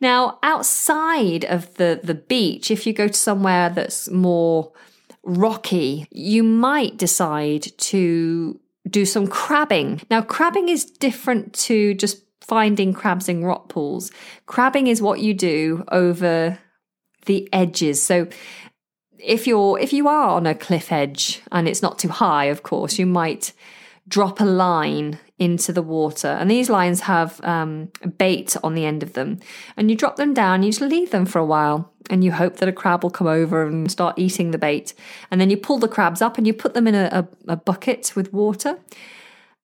Now, 0.00 0.38
outside 0.42 1.44
of 1.46 1.74
the, 1.74 2.00
the 2.02 2.14
beach, 2.14 2.70
if 2.70 2.86
you 2.86 2.92
go 2.92 3.08
to 3.08 3.14
somewhere 3.14 3.70
that's 3.70 4.10
more 4.10 4.72
rocky, 5.22 6.06
you 6.10 6.42
might 6.42 6.96
decide 6.96 7.62
to 7.78 8.60
do 8.88 9.04
some 9.04 9.26
crabbing. 9.26 10.02
Now, 10.10 10.22
crabbing 10.22 10.68
is 10.68 10.84
different 10.84 11.52
to 11.54 11.94
just 11.94 12.24
finding 12.50 12.92
crabs 12.92 13.28
in 13.28 13.44
rock 13.44 13.68
pools. 13.68 14.10
Crabbing 14.46 14.88
is 14.88 15.00
what 15.00 15.20
you 15.20 15.32
do 15.32 15.84
over 15.92 16.58
the 17.26 17.48
edges. 17.52 18.02
So 18.02 18.26
if 19.20 19.46
you're 19.46 19.78
if 19.78 19.92
you 19.92 20.08
are 20.08 20.30
on 20.30 20.46
a 20.46 20.54
cliff 20.56 20.90
edge 20.90 21.42
and 21.52 21.68
it's 21.68 21.80
not 21.80 22.00
too 22.00 22.08
high, 22.08 22.46
of 22.46 22.64
course, 22.64 22.98
you 22.98 23.06
might 23.06 23.52
drop 24.08 24.40
a 24.40 24.44
line 24.44 25.20
into 25.38 25.72
the 25.72 25.82
water. 25.82 26.26
And 26.26 26.50
these 26.50 26.68
lines 26.68 27.02
have 27.02 27.40
um, 27.44 27.92
bait 28.18 28.56
on 28.64 28.74
the 28.74 28.84
end 28.84 29.04
of 29.04 29.12
them. 29.12 29.38
And 29.76 29.88
you 29.88 29.96
drop 29.96 30.16
them 30.16 30.34
down, 30.34 30.64
you 30.64 30.72
just 30.72 30.80
leave 30.80 31.12
them 31.12 31.26
for 31.26 31.38
a 31.38 31.46
while, 31.46 31.92
and 32.10 32.24
you 32.24 32.32
hope 32.32 32.56
that 32.56 32.68
a 32.68 32.72
crab 32.72 33.04
will 33.04 33.10
come 33.10 33.28
over 33.28 33.64
and 33.64 33.88
start 33.88 34.18
eating 34.18 34.50
the 34.50 34.58
bait. 34.58 34.92
And 35.30 35.40
then 35.40 35.50
you 35.50 35.56
pull 35.56 35.78
the 35.78 35.94
crabs 35.96 36.20
up 36.20 36.36
and 36.36 36.48
you 36.48 36.52
put 36.52 36.74
them 36.74 36.88
in 36.88 36.96
a, 36.96 37.08
a, 37.46 37.52
a 37.52 37.56
bucket 37.56 38.12
with 38.16 38.32
water. 38.32 38.80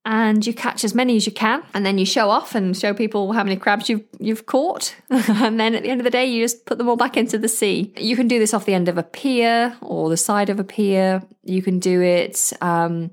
And 0.08 0.46
you 0.46 0.54
catch 0.54 0.84
as 0.84 0.94
many 0.94 1.16
as 1.16 1.26
you 1.26 1.32
can, 1.32 1.64
and 1.74 1.84
then 1.84 1.98
you 1.98 2.06
show 2.06 2.30
off 2.30 2.54
and 2.54 2.76
show 2.76 2.94
people 2.94 3.32
how 3.32 3.42
many 3.42 3.56
crabs 3.56 3.88
you've 3.88 4.04
you've 4.20 4.46
caught. 4.46 4.94
and 5.10 5.58
then 5.58 5.74
at 5.74 5.82
the 5.82 5.90
end 5.90 6.00
of 6.00 6.04
the 6.04 6.10
day, 6.10 6.24
you 6.24 6.44
just 6.44 6.64
put 6.64 6.78
them 6.78 6.88
all 6.88 6.96
back 6.96 7.16
into 7.16 7.38
the 7.38 7.48
sea. 7.48 7.92
You 7.96 8.14
can 8.14 8.28
do 8.28 8.38
this 8.38 8.54
off 8.54 8.66
the 8.66 8.74
end 8.74 8.88
of 8.88 8.98
a 8.98 9.02
pier 9.02 9.76
or 9.80 10.08
the 10.08 10.16
side 10.16 10.48
of 10.48 10.60
a 10.60 10.64
pier. 10.64 11.24
You 11.42 11.60
can 11.60 11.80
do 11.80 12.00
it 12.00 12.52
um, 12.60 13.10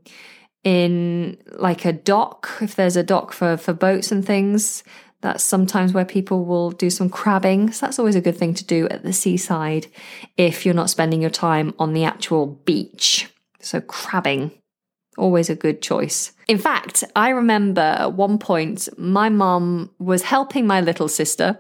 in 0.64 1.38
like 1.54 1.84
a 1.84 1.94
dock, 1.94 2.60
if 2.62 2.76
there's 2.76 2.96
a 2.96 3.04
dock 3.04 3.34
for, 3.34 3.58
for 3.58 3.74
boats 3.74 4.12
and 4.12 4.24
things. 4.24 4.84
That's 5.22 5.44
sometimes 5.44 5.94
where 5.94 6.06
people 6.06 6.46
will 6.46 6.70
do 6.72 6.92
some 6.92 7.10
crabbing. 7.10 7.72
So 7.72 7.86
that's 7.86 7.98
always 7.98 8.16
a 8.16 8.22
good 8.22 8.38
thing 8.38 8.54
to 8.54 8.64
do 8.64 8.88
at 8.90 9.04
the 9.04 9.14
seaside 9.14 9.88
if 10.38 10.64
you're 10.64 10.76
not 10.76 10.92
spending 10.92 11.22
your 11.22 11.32
time 11.32 11.74
on 11.80 11.94
the 11.94 12.04
actual 12.04 12.46
beach. 12.46 13.30
So 13.62 13.82
crabbing, 13.82 14.52
always 15.18 15.50
a 15.50 15.56
good 15.56 15.82
choice. 15.82 16.34
In 16.48 16.58
fact, 16.58 17.04
I 17.16 17.30
remember 17.30 17.82
at 17.82 18.14
one 18.14 18.38
point 18.38 18.90
my 18.98 19.30
mum 19.30 19.90
was 20.00 20.24
helping 20.24 20.68
my 20.68 20.82
little 20.82 21.08
sister 21.08 21.60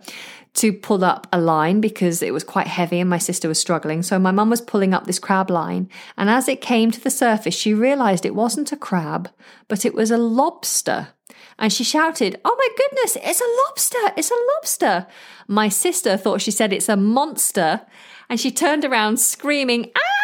to 0.55 0.72
pull 0.72 1.03
up 1.03 1.27
a 1.33 1.41
line 1.41 1.81
because 1.81 2.22
it 2.22 2.33
was 2.33 2.43
quite 2.43 2.67
heavy 2.67 3.00
and 3.00 3.10
my 3.10 3.17
sister 3.17 3.48
was 3.48 3.60
struggling. 3.60 4.03
So 4.03 4.19
my 4.19 4.31
mum 4.31 4.50
was 4.50 4.62
pulling 4.62 4.93
up 4.93 5.05
this 5.05 5.19
crab 5.19 5.50
line. 5.50 5.89
And 6.15 6.29
as 6.29 6.48
it 6.48 6.62
came 6.62 6.91
to 6.91 7.01
the 7.01 7.10
surface, 7.10 7.55
she 7.55 7.74
realized 7.74 8.25
it 8.25 8.36
wasn't 8.36 8.72
a 8.72 8.77
crab, 8.77 9.29
but 9.67 9.83
it 9.83 9.95
was 9.95 10.12
a 10.12 10.17
lobster. 10.17 11.10
And 11.57 11.72
she 11.72 11.83
shouted, 11.83 12.39
Oh 12.45 12.55
my 12.57 12.67
goodness, 12.77 13.17
it's 13.22 13.41
a 13.41 13.55
lobster! 13.67 14.13
It's 14.17 14.31
a 14.31 14.45
lobster! 14.55 15.07
My 15.48 15.69
sister 15.69 16.17
thought 16.17 16.41
she 16.41 16.51
said 16.51 16.74
it's 16.74 16.89
a 16.89 16.98
monster. 16.98 17.81
And 18.29 18.39
she 18.39 18.51
turned 18.51 18.86
around 18.86 19.17
screaming, 19.17 19.91
Ah, 19.95 20.22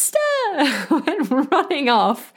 a 0.00 0.52
monster! 0.52 0.94
Went 1.06 1.52
running 1.52 1.88
off. 1.88 2.32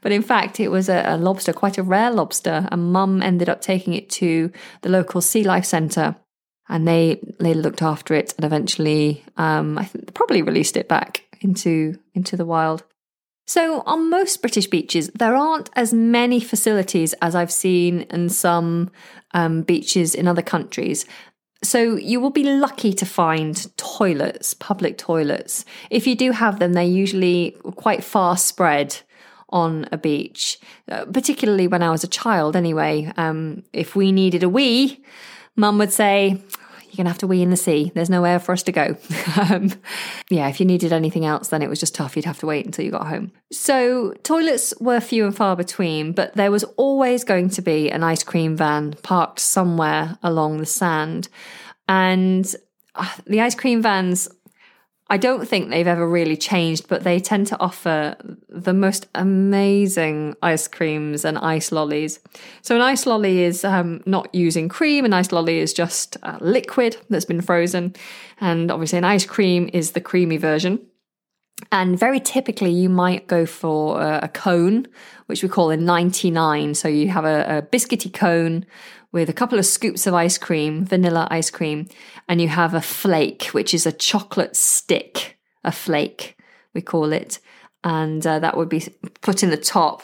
But 0.00 0.12
in 0.12 0.22
fact, 0.22 0.60
it 0.60 0.68
was 0.68 0.88
a, 0.88 1.02
a 1.06 1.16
lobster, 1.16 1.52
quite 1.52 1.78
a 1.78 1.82
rare 1.82 2.10
lobster. 2.10 2.68
And 2.70 2.92
mum 2.92 3.22
ended 3.22 3.48
up 3.48 3.60
taking 3.60 3.94
it 3.94 4.08
to 4.10 4.50
the 4.82 4.88
local 4.88 5.20
sea 5.20 5.44
life 5.44 5.64
centre. 5.64 6.16
And 6.68 6.86
they 6.86 7.20
they 7.38 7.54
looked 7.54 7.80
after 7.80 8.14
it 8.14 8.34
and 8.36 8.44
eventually, 8.44 9.24
um, 9.36 9.78
I 9.78 9.84
think 9.84 10.12
probably 10.14 10.42
released 10.42 10.76
it 10.76 10.88
back 10.88 11.24
into 11.40 11.98
into 12.14 12.36
the 12.36 12.44
wild. 12.44 12.82
So 13.46 13.82
on 13.86 14.10
most 14.10 14.40
British 14.40 14.66
beaches, 14.66 15.08
there 15.14 15.36
aren't 15.36 15.70
as 15.76 15.94
many 15.94 16.40
facilities 16.40 17.12
as 17.22 17.36
I've 17.36 17.52
seen 17.52 18.00
in 18.10 18.28
some 18.28 18.90
um, 19.32 19.62
beaches 19.62 20.16
in 20.16 20.26
other 20.26 20.42
countries. 20.42 21.06
So 21.62 21.96
you 21.96 22.20
will 22.20 22.30
be 22.30 22.44
lucky 22.44 22.92
to 22.92 23.06
find 23.06 23.76
toilets, 23.76 24.54
public 24.54 24.98
toilets. 24.98 25.64
If 25.90 26.06
you 26.06 26.14
do 26.14 26.32
have 26.32 26.58
them, 26.58 26.74
they're 26.74 26.84
usually 26.84 27.56
quite 27.76 28.04
far 28.04 28.36
spread 28.36 28.98
on 29.48 29.88
a 29.92 29.96
beach, 29.96 30.58
uh, 30.90 31.04
particularly 31.06 31.66
when 31.66 31.82
I 31.82 31.90
was 31.90 32.04
a 32.04 32.08
child 32.08 32.56
anyway. 32.56 33.12
Um, 33.16 33.62
if 33.72 33.96
we 33.96 34.12
needed 34.12 34.42
a 34.42 34.48
wee, 34.48 35.02
mum 35.54 35.78
would 35.78 35.92
say, 35.92 36.40
you're 36.96 37.04
going 37.04 37.06
to 37.06 37.10
have 37.10 37.18
to 37.18 37.26
wee 37.26 37.42
in 37.42 37.50
the 37.50 37.56
sea. 37.56 37.92
There's 37.94 38.08
nowhere 38.08 38.38
for 38.38 38.52
us 38.52 38.62
to 38.64 38.72
go. 38.72 38.96
um, 39.50 39.72
yeah, 40.30 40.48
if 40.48 40.60
you 40.60 40.66
needed 40.66 40.92
anything 40.92 41.24
else, 41.24 41.48
then 41.48 41.62
it 41.62 41.68
was 41.68 41.80
just 41.80 41.94
tough. 41.94 42.16
You'd 42.16 42.24
have 42.24 42.38
to 42.38 42.46
wait 42.46 42.64
until 42.64 42.84
you 42.84 42.90
got 42.90 43.06
home. 43.06 43.32
So 43.52 44.14
toilets 44.22 44.72
were 44.80 45.00
few 45.00 45.26
and 45.26 45.36
far 45.36 45.56
between, 45.56 46.12
but 46.12 46.34
there 46.34 46.50
was 46.50 46.64
always 46.76 47.24
going 47.24 47.50
to 47.50 47.62
be 47.62 47.90
an 47.90 48.02
ice 48.02 48.22
cream 48.22 48.56
van 48.56 48.94
parked 49.02 49.40
somewhere 49.40 50.18
along 50.22 50.58
the 50.58 50.66
sand. 50.66 51.28
And 51.88 52.54
uh, 52.94 53.12
the 53.26 53.40
ice 53.40 53.54
cream 53.54 53.82
vans 53.82 54.28
I 55.08 55.18
don't 55.18 55.46
think 55.46 55.70
they've 55.70 55.86
ever 55.86 56.08
really 56.08 56.36
changed, 56.36 56.88
but 56.88 57.04
they 57.04 57.20
tend 57.20 57.46
to 57.48 57.60
offer 57.60 58.16
the 58.48 58.74
most 58.74 59.06
amazing 59.14 60.34
ice 60.42 60.66
creams 60.66 61.24
and 61.24 61.38
ice 61.38 61.70
lollies. 61.70 62.18
So, 62.62 62.74
an 62.74 62.82
ice 62.82 63.06
lolly 63.06 63.42
is 63.42 63.64
um, 63.64 64.02
not 64.04 64.34
using 64.34 64.68
cream, 64.68 65.04
an 65.04 65.12
ice 65.12 65.30
lolly 65.30 65.58
is 65.58 65.72
just 65.72 66.16
a 66.24 66.38
liquid 66.40 66.96
that's 67.08 67.24
been 67.24 67.40
frozen. 67.40 67.94
And 68.40 68.70
obviously, 68.72 68.98
an 68.98 69.04
ice 69.04 69.24
cream 69.24 69.70
is 69.72 69.92
the 69.92 70.00
creamy 70.00 70.38
version. 70.38 70.84
And 71.70 71.98
very 71.98 72.18
typically, 72.18 72.72
you 72.72 72.88
might 72.88 73.28
go 73.28 73.46
for 73.46 74.02
a, 74.02 74.20
a 74.24 74.28
cone, 74.28 74.88
which 75.26 75.42
we 75.42 75.48
call 75.48 75.70
a 75.70 75.76
99. 75.76 76.74
So, 76.74 76.88
you 76.88 77.10
have 77.10 77.24
a, 77.24 77.58
a 77.58 77.62
biscuity 77.62 78.12
cone 78.12 78.66
with 79.16 79.30
a 79.30 79.32
couple 79.32 79.58
of 79.58 79.64
scoops 79.64 80.06
of 80.06 80.12
ice 80.12 80.36
cream, 80.36 80.84
vanilla 80.84 81.26
ice 81.30 81.48
cream, 81.48 81.88
and 82.28 82.38
you 82.38 82.48
have 82.48 82.74
a 82.74 82.82
flake, 82.82 83.44
which 83.46 83.72
is 83.72 83.86
a 83.86 83.90
chocolate 83.90 84.54
stick, 84.54 85.38
a 85.64 85.72
flake, 85.72 86.36
we 86.74 86.82
call 86.82 87.14
it. 87.14 87.38
And 87.82 88.26
uh, 88.26 88.40
that 88.40 88.58
would 88.58 88.68
be 88.68 88.86
put 89.22 89.42
in 89.42 89.48
the 89.48 89.56
top, 89.56 90.02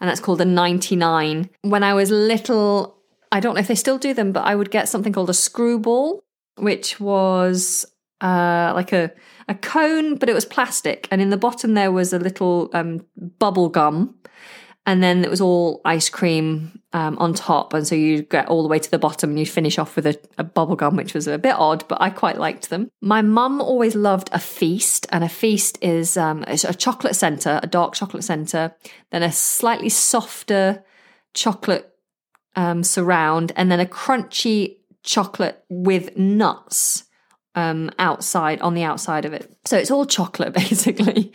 and 0.00 0.10
that's 0.10 0.18
called 0.18 0.40
a 0.40 0.44
99. 0.44 1.48
When 1.62 1.84
I 1.84 1.94
was 1.94 2.10
little, 2.10 2.98
I 3.30 3.38
don't 3.38 3.54
know 3.54 3.60
if 3.60 3.68
they 3.68 3.76
still 3.76 3.96
do 3.96 4.12
them, 4.12 4.32
but 4.32 4.44
I 4.44 4.56
would 4.56 4.72
get 4.72 4.88
something 4.88 5.12
called 5.12 5.30
a 5.30 5.34
screwball, 5.34 6.24
which 6.56 6.98
was 6.98 7.86
uh, 8.20 8.72
like 8.74 8.92
a, 8.92 9.12
a 9.48 9.54
cone, 9.54 10.16
but 10.16 10.28
it 10.28 10.34
was 10.34 10.44
plastic. 10.44 11.06
And 11.12 11.22
in 11.22 11.30
the 11.30 11.36
bottom, 11.36 11.74
there 11.74 11.92
was 11.92 12.12
a 12.12 12.18
little 12.18 12.70
um, 12.72 13.06
bubble 13.38 13.68
gum 13.68 14.16
and 14.88 15.02
then 15.02 15.22
it 15.22 15.28
was 15.28 15.42
all 15.42 15.82
ice 15.84 16.08
cream 16.08 16.80
um, 16.94 17.18
on 17.18 17.34
top, 17.34 17.74
and 17.74 17.86
so 17.86 17.94
you 17.94 18.22
get 18.22 18.48
all 18.48 18.62
the 18.62 18.70
way 18.70 18.78
to 18.78 18.90
the 18.90 18.98
bottom, 18.98 19.28
and 19.28 19.38
you 19.38 19.44
finish 19.44 19.78
off 19.78 19.94
with 19.94 20.06
a, 20.06 20.18
a 20.38 20.44
bubble 20.44 20.76
gum, 20.76 20.96
which 20.96 21.12
was 21.12 21.26
a 21.26 21.36
bit 21.36 21.54
odd, 21.54 21.86
but 21.88 22.00
I 22.00 22.08
quite 22.08 22.38
liked 22.38 22.70
them. 22.70 22.90
My 23.02 23.20
mum 23.20 23.60
always 23.60 23.94
loved 23.94 24.30
a 24.32 24.38
feast, 24.38 25.06
and 25.12 25.22
a 25.22 25.28
feast 25.28 25.76
is 25.82 26.16
um, 26.16 26.42
a 26.46 26.56
chocolate 26.56 27.16
center, 27.16 27.60
a 27.62 27.66
dark 27.66 27.96
chocolate 27.96 28.24
center, 28.24 28.74
then 29.10 29.22
a 29.22 29.30
slightly 29.30 29.90
softer 29.90 30.82
chocolate 31.34 31.94
um, 32.56 32.82
surround, 32.82 33.52
and 33.56 33.70
then 33.70 33.80
a 33.80 33.86
crunchy 33.86 34.76
chocolate 35.02 35.62
with 35.68 36.16
nuts 36.16 37.04
um, 37.58 37.90
outside 37.98 38.60
on 38.60 38.74
the 38.74 38.84
outside 38.84 39.24
of 39.24 39.32
it. 39.32 39.50
So 39.64 39.76
it's 39.76 39.90
all 39.90 40.06
chocolate 40.06 40.52
basically. 40.64 41.32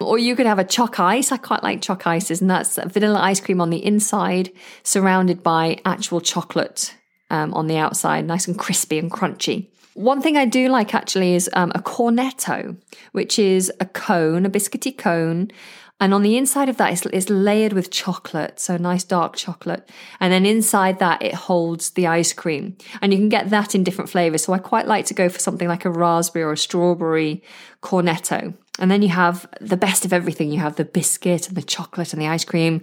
or 0.00 0.18
you 0.18 0.34
could 0.34 0.46
have 0.46 0.58
a 0.58 0.64
choc 0.64 0.98
ice. 0.98 1.30
I 1.30 1.36
quite 1.36 1.62
like 1.62 1.82
choc 1.82 2.06
ices, 2.06 2.40
and 2.40 2.50
that's 2.50 2.76
vanilla 2.76 3.20
ice 3.20 3.40
cream 3.40 3.60
on 3.60 3.70
the 3.70 3.84
inside, 3.84 4.50
surrounded 4.82 5.42
by 5.42 5.78
actual 5.84 6.20
chocolate 6.20 6.94
um, 7.30 7.52
on 7.54 7.66
the 7.66 7.76
outside, 7.76 8.24
nice 8.24 8.48
and 8.48 8.58
crispy 8.58 8.98
and 8.98 9.10
crunchy. 9.10 9.68
One 9.94 10.20
thing 10.20 10.36
I 10.36 10.44
do 10.44 10.68
like 10.68 10.94
actually 10.94 11.34
is 11.34 11.48
um, 11.54 11.72
a 11.74 11.80
cornetto, 11.80 12.76
which 13.12 13.38
is 13.38 13.72
a 13.80 13.86
cone, 13.86 14.44
a 14.44 14.50
biscuity 14.50 14.96
cone 14.96 15.50
and 15.98 16.12
on 16.12 16.22
the 16.22 16.36
inside 16.36 16.68
of 16.68 16.76
that 16.76 16.92
is, 16.92 17.06
it's 17.06 17.30
layered 17.30 17.72
with 17.72 17.90
chocolate, 17.90 18.60
so 18.60 18.76
nice 18.76 19.02
dark 19.02 19.34
chocolate. 19.34 19.88
And 20.20 20.30
then 20.30 20.44
inside 20.44 20.98
that, 20.98 21.22
it 21.22 21.32
holds 21.32 21.90
the 21.90 22.06
ice 22.06 22.34
cream. 22.34 22.76
And 23.00 23.12
you 23.12 23.18
can 23.18 23.30
get 23.30 23.48
that 23.48 23.74
in 23.74 23.82
different 23.82 24.10
flavors. 24.10 24.44
So 24.44 24.52
I 24.52 24.58
quite 24.58 24.86
like 24.86 25.06
to 25.06 25.14
go 25.14 25.30
for 25.30 25.38
something 25.38 25.68
like 25.68 25.86
a 25.86 25.90
raspberry 25.90 26.42
or 26.42 26.52
a 26.52 26.56
strawberry 26.58 27.42
cornetto. 27.82 28.54
And 28.78 28.90
then 28.90 29.00
you 29.00 29.08
have 29.08 29.48
the 29.58 29.78
best 29.78 30.04
of 30.04 30.12
everything. 30.12 30.50
You 30.50 30.60
have 30.60 30.76
the 30.76 30.84
biscuit 30.84 31.48
and 31.48 31.56
the 31.56 31.62
chocolate 31.62 32.12
and 32.12 32.20
the 32.20 32.28
ice 32.28 32.44
cream. 32.44 32.82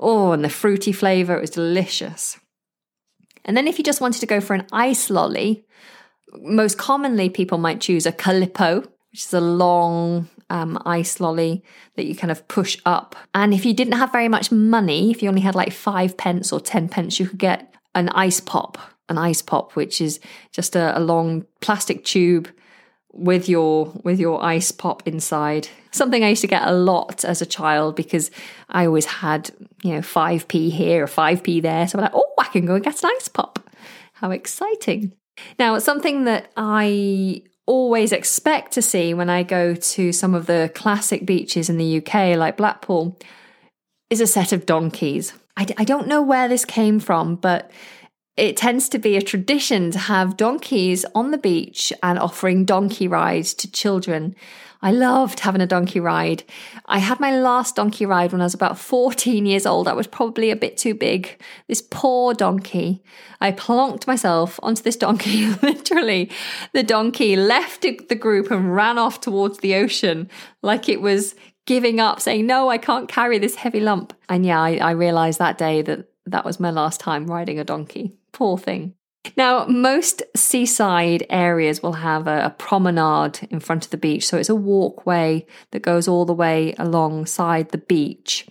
Oh, 0.00 0.32
and 0.32 0.42
the 0.42 0.48
fruity 0.48 0.92
flavor. 0.92 1.36
It 1.36 1.42
was 1.42 1.50
delicious. 1.50 2.38
And 3.44 3.54
then 3.54 3.68
if 3.68 3.76
you 3.76 3.84
just 3.84 4.00
wanted 4.00 4.20
to 4.20 4.26
go 4.26 4.40
for 4.40 4.54
an 4.54 4.66
ice 4.72 5.10
lolly, 5.10 5.66
most 6.40 6.78
commonly 6.78 7.28
people 7.28 7.58
might 7.58 7.82
choose 7.82 8.06
a 8.06 8.12
calippo, 8.12 8.88
which 9.14 9.26
is 9.26 9.32
a 9.32 9.40
long 9.40 10.28
um, 10.50 10.76
ice 10.84 11.20
lolly 11.20 11.62
that 11.94 12.04
you 12.04 12.16
kind 12.16 12.32
of 12.32 12.48
push 12.48 12.76
up. 12.84 13.14
And 13.32 13.54
if 13.54 13.64
you 13.64 13.72
didn't 13.72 13.96
have 13.96 14.10
very 14.10 14.26
much 14.26 14.50
money, 14.50 15.12
if 15.12 15.22
you 15.22 15.28
only 15.28 15.40
had 15.40 15.54
like 15.54 15.72
five 15.72 16.16
pence 16.16 16.52
or 16.52 16.58
10 16.58 16.88
pence, 16.88 17.20
you 17.20 17.28
could 17.28 17.38
get 17.38 17.72
an 17.94 18.08
ice 18.08 18.40
pop, 18.40 18.76
an 19.08 19.16
ice 19.16 19.40
pop, 19.40 19.76
which 19.76 20.00
is 20.00 20.18
just 20.50 20.74
a, 20.74 20.98
a 20.98 21.00
long 21.00 21.46
plastic 21.60 22.04
tube 22.04 22.50
with 23.12 23.48
your 23.48 23.92
with 24.02 24.18
your 24.18 24.42
ice 24.42 24.72
pop 24.72 25.06
inside. 25.06 25.68
Something 25.92 26.24
i 26.24 26.30
used 26.30 26.40
to 26.40 26.48
get 26.48 26.66
a 26.66 26.72
lot 26.72 27.24
as 27.24 27.40
a 27.40 27.46
child 27.46 27.94
because 27.94 28.32
i 28.68 28.84
always 28.84 29.06
had 29.06 29.52
you 29.84 29.92
know 29.92 30.00
5p 30.00 30.72
here 30.72 31.04
or 31.04 31.06
5p 31.06 31.62
there. 31.62 31.86
So 31.86 31.98
i'm 31.98 32.02
like 32.02 32.14
oh 32.16 32.32
i 32.40 32.46
can 32.46 32.66
go 32.66 32.74
and 32.74 32.82
get 32.82 33.00
an 33.04 33.10
ice 33.16 33.28
pop. 33.28 33.60
How 34.14 34.32
exciting. 34.32 35.12
Now 35.60 35.78
something 35.78 36.24
that 36.24 36.50
i 36.56 37.44
always 37.66 38.12
expect 38.12 38.72
to 38.72 38.82
see 38.82 39.14
when 39.14 39.30
i 39.30 39.42
go 39.42 39.74
to 39.74 40.12
some 40.12 40.34
of 40.34 40.46
the 40.46 40.70
classic 40.74 41.24
beaches 41.24 41.68
in 41.68 41.78
the 41.78 41.98
uk 41.98 42.14
like 42.14 42.56
blackpool 42.56 43.18
is 44.10 44.20
a 44.20 44.26
set 44.26 44.52
of 44.52 44.66
donkeys 44.66 45.32
I, 45.56 45.66
I 45.78 45.84
don't 45.84 46.08
know 46.08 46.20
where 46.20 46.48
this 46.48 46.64
came 46.64 47.00
from 47.00 47.36
but 47.36 47.70
it 48.36 48.56
tends 48.56 48.88
to 48.88 48.98
be 48.98 49.16
a 49.16 49.22
tradition 49.22 49.90
to 49.92 49.98
have 49.98 50.36
donkeys 50.36 51.04
on 51.14 51.30
the 51.30 51.38
beach 51.38 51.92
and 52.02 52.18
offering 52.18 52.64
donkey 52.64 53.06
rides 53.06 53.54
to 53.54 53.70
children. 53.70 54.34
I 54.84 54.90
loved 54.90 55.40
having 55.40 55.62
a 55.62 55.66
donkey 55.66 55.98
ride. 55.98 56.44
I 56.84 56.98
had 56.98 57.18
my 57.18 57.34
last 57.34 57.74
donkey 57.74 58.04
ride 58.04 58.32
when 58.32 58.42
I 58.42 58.44
was 58.44 58.52
about 58.52 58.78
14 58.78 59.46
years 59.46 59.64
old. 59.64 59.88
I 59.88 59.94
was 59.94 60.06
probably 60.06 60.50
a 60.50 60.56
bit 60.56 60.76
too 60.76 60.94
big. 60.94 61.40
This 61.68 61.80
poor 61.80 62.34
donkey. 62.34 63.02
I 63.40 63.50
plonked 63.50 64.06
myself 64.06 64.60
onto 64.62 64.82
this 64.82 64.96
donkey. 64.96 65.46
Literally, 65.62 66.30
the 66.74 66.82
donkey 66.82 67.34
left 67.34 67.80
the 67.80 68.14
group 68.14 68.50
and 68.50 68.76
ran 68.76 68.98
off 68.98 69.22
towards 69.22 69.60
the 69.60 69.74
ocean 69.74 70.28
like 70.60 70.86
it 70.90 71.00
was 71.00 71.34
giving 71.64 71.98
up, 71.98 72.20
saying, 72.20 72.44
No, 72.46 72.68
I 72.68 72.76
can't 72.76 73.08
carry 73.08 73.38
this 73.38 73.54
heavy 73.54 73.80
lump. 73.80 74.12
And 74.28 74.44
yeah, 74.44 74.60
I, 74.60 74.76
I 74.76 74.90
realized 74.90 75.38
that 75.38 75.56
day 75.56 75.80
that 75.80 76.10
that 76.26 76.44
was 76.44 76.60
my 76.60 76.70
last 76.70 77.00
time 77.00 77.26
riding 77.26 77.58
a 77.58 77.64
donkey. 77.64 78.18
Poor 78.32 78.58
thing. 78.58 78.92
Now, 79.36 79.66
most 79.66 80.22
seaside 80.36 81.26
areas 81.30 81.82
will 81.82 81.94
have 81.94 82.26
a, 82.26 82.44
a, 82.44 82.50
promenade 82.50 83.48
in 83.50 83.58
front 83.58 83.84
of 83.84 83.90
the 83.90 83.96
beach. 83.96 84.26
So 84.26 84.36
it's 84.36 84.50
a 84.50 84.54
walkway 84.54 85.46
that 85.70 85.82
goes 85.82 86.06
all 86.06 86.24
the 86.24 86.34
way 86.34 86.74
alongside 86.78 87.70
the 87.70 87.78
beach. 87.78 88.46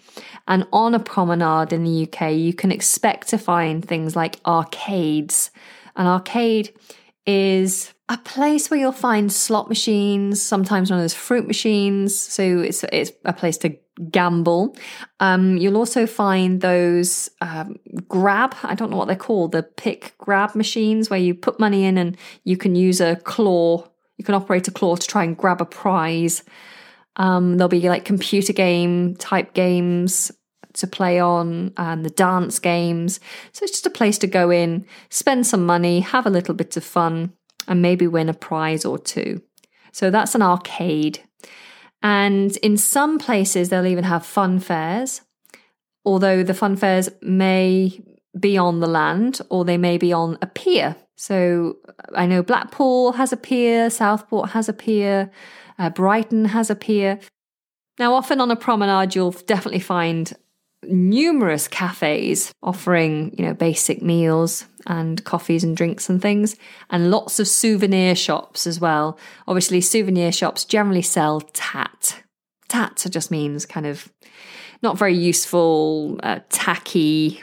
And 0.48 0.68
on 0.74 0.94
a 0.94 1.00
promenade 1.00 1.72
in 1.72 1.84
the 1.84 2.04
UK, 2.04 2.34
you 2.34 2.54
can 2.54 2.72
expect 2.72 3.30
to 3.30 3.38
find 3.38 3.86
things 3.86 4.16
like 4.16 4.40
arcades. 4.46 5.52
An 5.96 6.08
arcade 6.08 6.74
is 7.26 7.94
a 8.10 8.18
place 8.18 8.70
where 8.70 8.80
you'll 8.80 8.92
find 8.92 9.32
slot 9.32 9.70
machines, 9.70 10.42
sometimes 10.42 10.90
known 10.90 11.00
as 11.00 11.14
fruit 11.14 11.48
machines. 11.48 12.20
So 12.20 12.44
it's 12.60 12.84
it's 12.92 13.12
a 13.26 13.34
place 13.34 13.58
to 13.60 13.78
gamble. 14.12 14.76
Um, 15.20 15.58
you'll 15.58 15.78
also 15.78 16.06
find 16.06 16.62
those 16.62 17.30
um, 17.42 17.78
grab. 18.08 18.56
I 18.64 18.76
don't 18.76 18.92
know 18.92 18.98
what 18.98 19.08
they're 19.08 19.16
called. 19.16 19.52
The 19.52 19.64
pick 19.64 20.16
grab 20.18 20.56
machines 20.56 21.10
where 21.10 21.20
you 21.20 21.34
put 21.34 21.60
money 21.60 21.86
in 21.86 21.98
and 21.98 22.18
you 22.44 22.58
can 22.58 22.76
use 22.76 23.00
a 23.00 23.16
claw. 23.16 23.88
You 24.18 24.26
can 24.26 24.36
operate 24.36 24.68
a 24.68 24.72
claw 24.72 24.96
to 24.96 25.08
try 25.08 25.24
and 25.24 25.38
grab 25.38 25.62
a 25.62 25.66
prize. 25.66 26.44
Um, 27.16 27.58
there'll 27.58 27.70
be 27.70 27.88
like 27.90 28.06
computer 28.06 28.54
game 28.54 29.16
type 29.16 29.54
games 29.54 30.32
to 30.74 30.88
play 30.88 31.20
on 31.20 31.74
and 31.78 32.06
the 32.06 32.10
dance 32.10 32.60
games. 32.60 33.20
So 33.52 33.64
it's 33.64 33.72
just 33.72 33.86
a 33.86 33.92
place 33.92 34.18
to 34.20 34.28
go 34.28 34.50
in, 34.50 34.86
spend 35.10 35.48
some 35.48 35.66
money, 35.66 36.00
have 36.02 36.26
a 36.26 36.32
little 36.32 36.54
bit 36.54 36.78
of 36.78 36.84
fun, 36.84 37.34
and 37.68 37.82
maybe 37.82 38.08
win 38.08 38.30
a 38.30 38.34
prize 38.34 38.86
or 38.86 38.98
two. 38.98 39.42
So 39.92 40.10
that's 40.10 40.36
an 40.36 40.42
arcade. 40.42 41.20
And 42.02 42.58
in 42.58 42.78
some 42.78 43.18
places, 43.18 43.70
they'll 43.70 43.86
even 43.86 44.04
have 44.04 44.26
fun 44.26 44.60
fairs, 44.60 45.22
although 46.04 46.44
the 46.44 46.54
fun 46.54 46.76
fairs 46.76 47.10
may 47.22 48.02
be 48.38 48.58
on 48.58 48.80
the 48.80 48.88
land 48.88 49.40
or 49.50 49.64
they 49.64 49.78
may 49.78 49.98
be 49.98 50.12
on 50.12 50.38
a 50.42 50.48
pier. 50.48 50.96
So 51.16 51.78
I 52.14 52.26
know 52.26 52.44
Blackpool 52.44 53.14
has 53.14 53.32
a 53.32 53.38
pier, 53.38 53.90
Southport 53.90 54.50
has 54.50 54.68
a 54.68 54.74
pier, 54.74 55.32
uh, 55.78 55.90
Brighton 55.92 56.46
has 56.46 56.70
a 56.70 56.76
pier. 56.76 57.20
Now, 58.00 58.16
often 58.16 58.42
on 58.42 58.50
a 58.50 58.56
promenade, 58.56 59.16
you'll 59.16 59.32
definitely 59.32 59.80
find 59.80 60.34
numerous 60.88 61.68
cafes 61.68 62.52
offering, 62.62 63.34
you 63.38 63.46
know, 63.46 63.54
basic 63.54 64.02
meals 64.02 64.66
and 64.86 65.24
coffees 65.24 65.64
and 65.64 65.76
drinks 65.78 66.10
and 66.10 66.22
things, 66.22 66.56
and 66.90 67.12
lots 67.12 67.40
of 67.40 67.48
souvenir 67.48 68.16
shops 68.16 68.68
as 68.68 68.80
well. 68.80 69.18
Obviously, 69.48 69.82
souvenir 69.82 70.32
shops 70.32 70.66
generally 70.66 71.02
sell 71.02 71.42
tat. 71.42 72.22
Tat 72.68 73.06
just 73.10 73.32
means 73.32 73.66
kind 73.66 73.86
of 73.86 74.12
not 74.82 74.98
very 74.98 75.16
useful, 75.16 76.20
uh, 76.24 76.40
tacky 76.50 77.42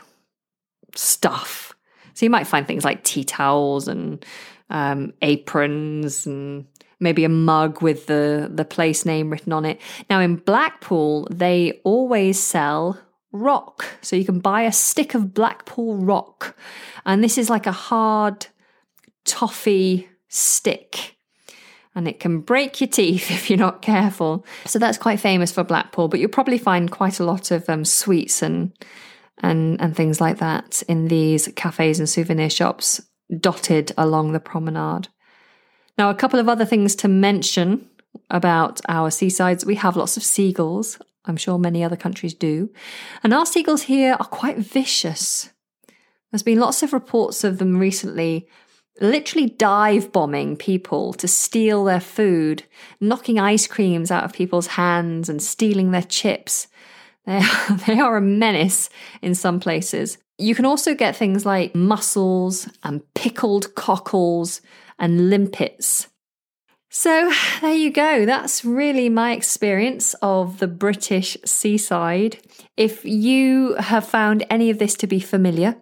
stuff. 0.95 1.75
So 2.15 2.27
you 2.27 2.31
might 2.31 2.47
find 2.47 2.67
things 2.67 2.85
like 2.85 3.03
tea 3.03 3.25
towels 3.25 3.89
and 3.89 4.25
um, 4.69 5.15
aprons 5.23 6.27
and 6.27 6.67
maybe 7.01 7.25
a 7.25 7.29
mug 7.31 7.83
with 7.83 8.07
the 8.07 8.51
the 8.53 8.65
place 8.65 9.07
name 9.07 9.31
written 9.31 9.53
on 9.53 9.65
it. 9.65 9.81
Now 10.09 10.21
in 10.21 10.37
Blackpool, 10.37 11.27
they 11.31 11.81
always 11.85 12.39
sell 12.39 13.01
rock. 13.33 13.85
So 14.01 14.17
you 14.17 14.25
can 14.25 14.41
buy 14.41 14.63
a 14.63 14.73
stick 14.73 15.15
of 15.15 15.35
Blackpool 15.35 15.97
rock. 15.97 16.57
And 17.05 17.23
this 17.23 17.39
is 17.39 17.51
like 17.51 17.67
a 17.67 17.73
hard 17.73 18.47
toffee 19.25 20.09
stick. 20.29 21.17
And 21.95 22.07
it 22.07 22.21
can 22.21 22.41
break 22.41 22.81
your 22.81 22.89
teeth 22.89 23.31
if 23.31 23.51
you're 23.51 23.59
not 23.59 23.83
careful. 23.83 24.47
So 24.67 24.79
that's 24.79 24.99
quite 24.99 25.21
famous 25.21 25.53
for 25.53 25.65
Blackpool, 25.65 26.09
but 26.09 26.21
you'll 26.21 26.31
probably 26.31 26.59
find 26.59 26.91
quite 26.91 27.21
a 27.21 27.25
lot 27.25 27.51
of 27.51 27.69
um, 27.69 27.85
sweets 27.85 28.43
and 28.43 28.73
and 29.43 29.81
and 29.81 29.97
things 29.97 30.21
like 30.21 30.37
that 30.39 30.83
in 30.87 31.09
these 31.09 31.49
cafes 31.57 31.99
and 31.99 32.07
souvenir 32.09 32.51
shops 32.51 33.01
dotted 33.39 33.93
along 33.97 34.33
the 34.33 34.41
promenade. 34.41 35.09
Now, 35.97 36.11
a 36.11 36.15
couple 36.15 36.39
of 36.39 36.49
other 36.49 36.65
things 36.65 36.95
to 36.97 37.09
mention 37.09 37.89
about 38.29 38.81
our 38.89 39.11
seasides. 39.11 39.65
We 39.65 39.77
have 39.77 39.97
lots 39.97 40.17
of 40.17 40.23
seagulls 40.23 40.99
I'm 41.31 41.39
sure 41.39 41.59
many 41.59 41.83
other 41.83 41.97
countries 41.97 42.35
do. 42.35 42.71
And 43.23 43.33
our 43.33 43.47
seagulls 43.47 43.83
here 43.83 44.17
are 44.21 44.27
quite 44.27 44.59
vicious. 44.59 45.51
There's 46.31 46.43
been 46.43 46.61
lots 46.61 46.83
of 46.83 46.93
reports 46.93 47.43
of 47.45 47.59
them 47.59 47.79
recently 47.79 48.47
literally 49.01 49.47
dive 49.47 50.13
bombing 50.13 50.57
people 50.57 51.13
to 51.15 51.27
steal 51.27 51.85
their 51.85 52.01
food, 52.01 52.65
knocking 53.01 53.39
ice 53.39 53.67
creams 53.67 54.11
out 54.11 54.25
of 54.25 54.33
people's 54.33 54.69
hands 54.69 55.29
and 55.29 55.43
stealing 55.43 55.91
their 55.91 56.03
chips. 56.03 56.69
They 57.27 57.37
are, 57.37 57.77
they 57.87 58.01
are 58.01 58.17
a 58.17 58.21
menace 58.23 58.89
in 59.21 59.35
some 59.35 59.61
places. 59.61 60.17
You 60.39 60.55
can 60.55 60.65
also 60.65 60.95
get 60.95 61.15
things 61.15 61.45
like 61.45 61.75
mussels 61.75 62.67
and 62.83 63.03
pickled 63.15 63.75
cockles 63.75 64.63
and 64.99 65.29
limpets. 65.29 66.09
So 66.93 67.33
there 67.61 67.73
you 67.73 67.93
go. 67.93 68.27
That's 68.27 68.65
really 68.65 69.09
my 69.09 69.31
experience 69.31 70.15
of 70.15 70.59
the 70.59 70.67
British 70.67 71.37
seaside. 71.45 72.39
If 72.77 73.05
you 73.05 73.75
have 73.75 74.05
found 74.05 74.45
any 74.51 74.71
of 74.71 74.81
this 74.81 74.97
to 74.97 75.07
be 75.07 75.21
familiar 75.21 75.77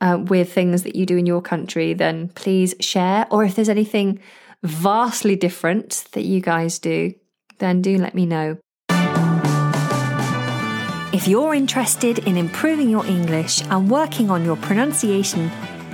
uh, 0.00 0.18
with 0.18 0.50
things 0.50 0.84
that 0.84 0.96
you 0.96 1.04
do 1.04 1.18
in 1.18 1.26
your 1.26 1.42
country, 1.42 1.92
then 1.92 2.28
please 2.28 2.74
share. 2.80 3.26
Or 3.30 3.44
if 3.44 3.54
there's 3.54 3.68
anything 3.68 4.18
vastly 4.62 5.36
different 5.36 6.06
that 6.12 6.24
you 6.24 6.40
guys 6.40 6.78
do, 6.78 7.12
then 7.58 7.82
do 7.82 7.98
let 7.98 8.14
me 8.14 8.24
know. 8.24 8.56
If 11.12 11.28
you're 11.28 11.54
interested 11.54 12.20
in 12.20 12.38
improving 12.38 12.88
your 12.88 13.04
English 13.04 13.62
and 13.66 13.90
working 13.90 14.30
on 14.30 14.46
your 14.46 14.56
pronunciation, 14.56 15.50